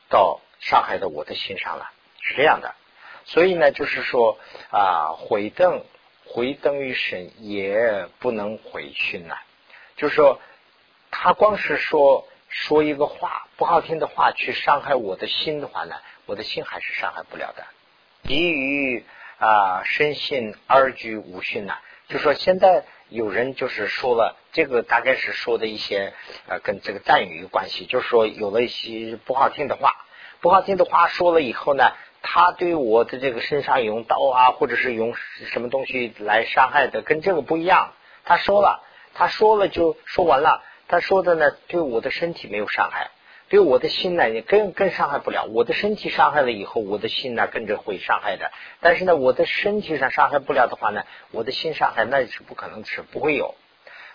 [0.10, 1.90] 到伤害到我的心上了，
[2.22, 2.76] 是这样的。
[3.26, 4.38] 所以呢，就是说
[4.72, 5.86] 啊，回灯
[6.26, 9.38] 回灯于神也不能回训呐。
[9.96, 10.42] 就是说，
[11.12, 17.66] 他光是说说一个话不好听的话去伤害我的心的话呢，我的心还是伤害不了的。
[18.24, 19.06] 基于
[19.38, 21.76] 啊深信二居无训呐，
[22.08, 22.84] 就说现在。
[23.10, 26.12] 有人就是说了，这个大概是说的一些
[26.50, 30.06] 呃，跟这个赞语有关系，就是说有了一些不好听的话，
[30.42, 37.94] 不好听的话说了以后呢，他对我的这个身上用刀啊，或者是用什么东西来伤害的，跟这个不一样。
[38.26, 38.84] 他说了，
[39.14, 43.12] 他说了就说完了，他说的呢，对我的身体没有伤害。
[43.50, 45.46] 对我的心呢，也更更伤害不了。
[45.46, 48.52] 我的身体伤害了以后，我的心呢跟着会伤害的。
[48.82, 53.56] 但是呢，我的身体上伤害不了的话呢，我的心伤害那是不可能是不会有。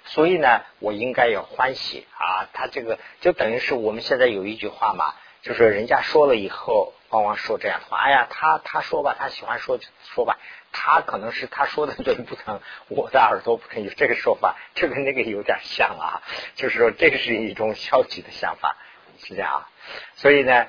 [0.04, 2.48] 所以呢，我应该要欢喜啊。
[2.52, 7.98] 他这个就等于是我们现在有一句话嘛，就是人家说了以后，往往说这样的话。
[7.98, 9.78] 哎呀，他他说吧，他喜欢说
[10.14, 10.38] 说吧，
[10.72, 16.22] 他可能是他说的嘴不疼，我的耳朵不疼，有这个说法，这跟那个有点像啊。
[16.54, 18.76] 就是说，这是一种消极的想法。
[19.24, 19.68] 是这样啊，
[20.16, 20.66] 所以呢，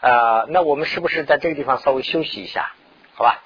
[0.00, 2.72] 呃，那我们是不是在这个地方稍微休息一下？
[3.14, 3.42] 好吧。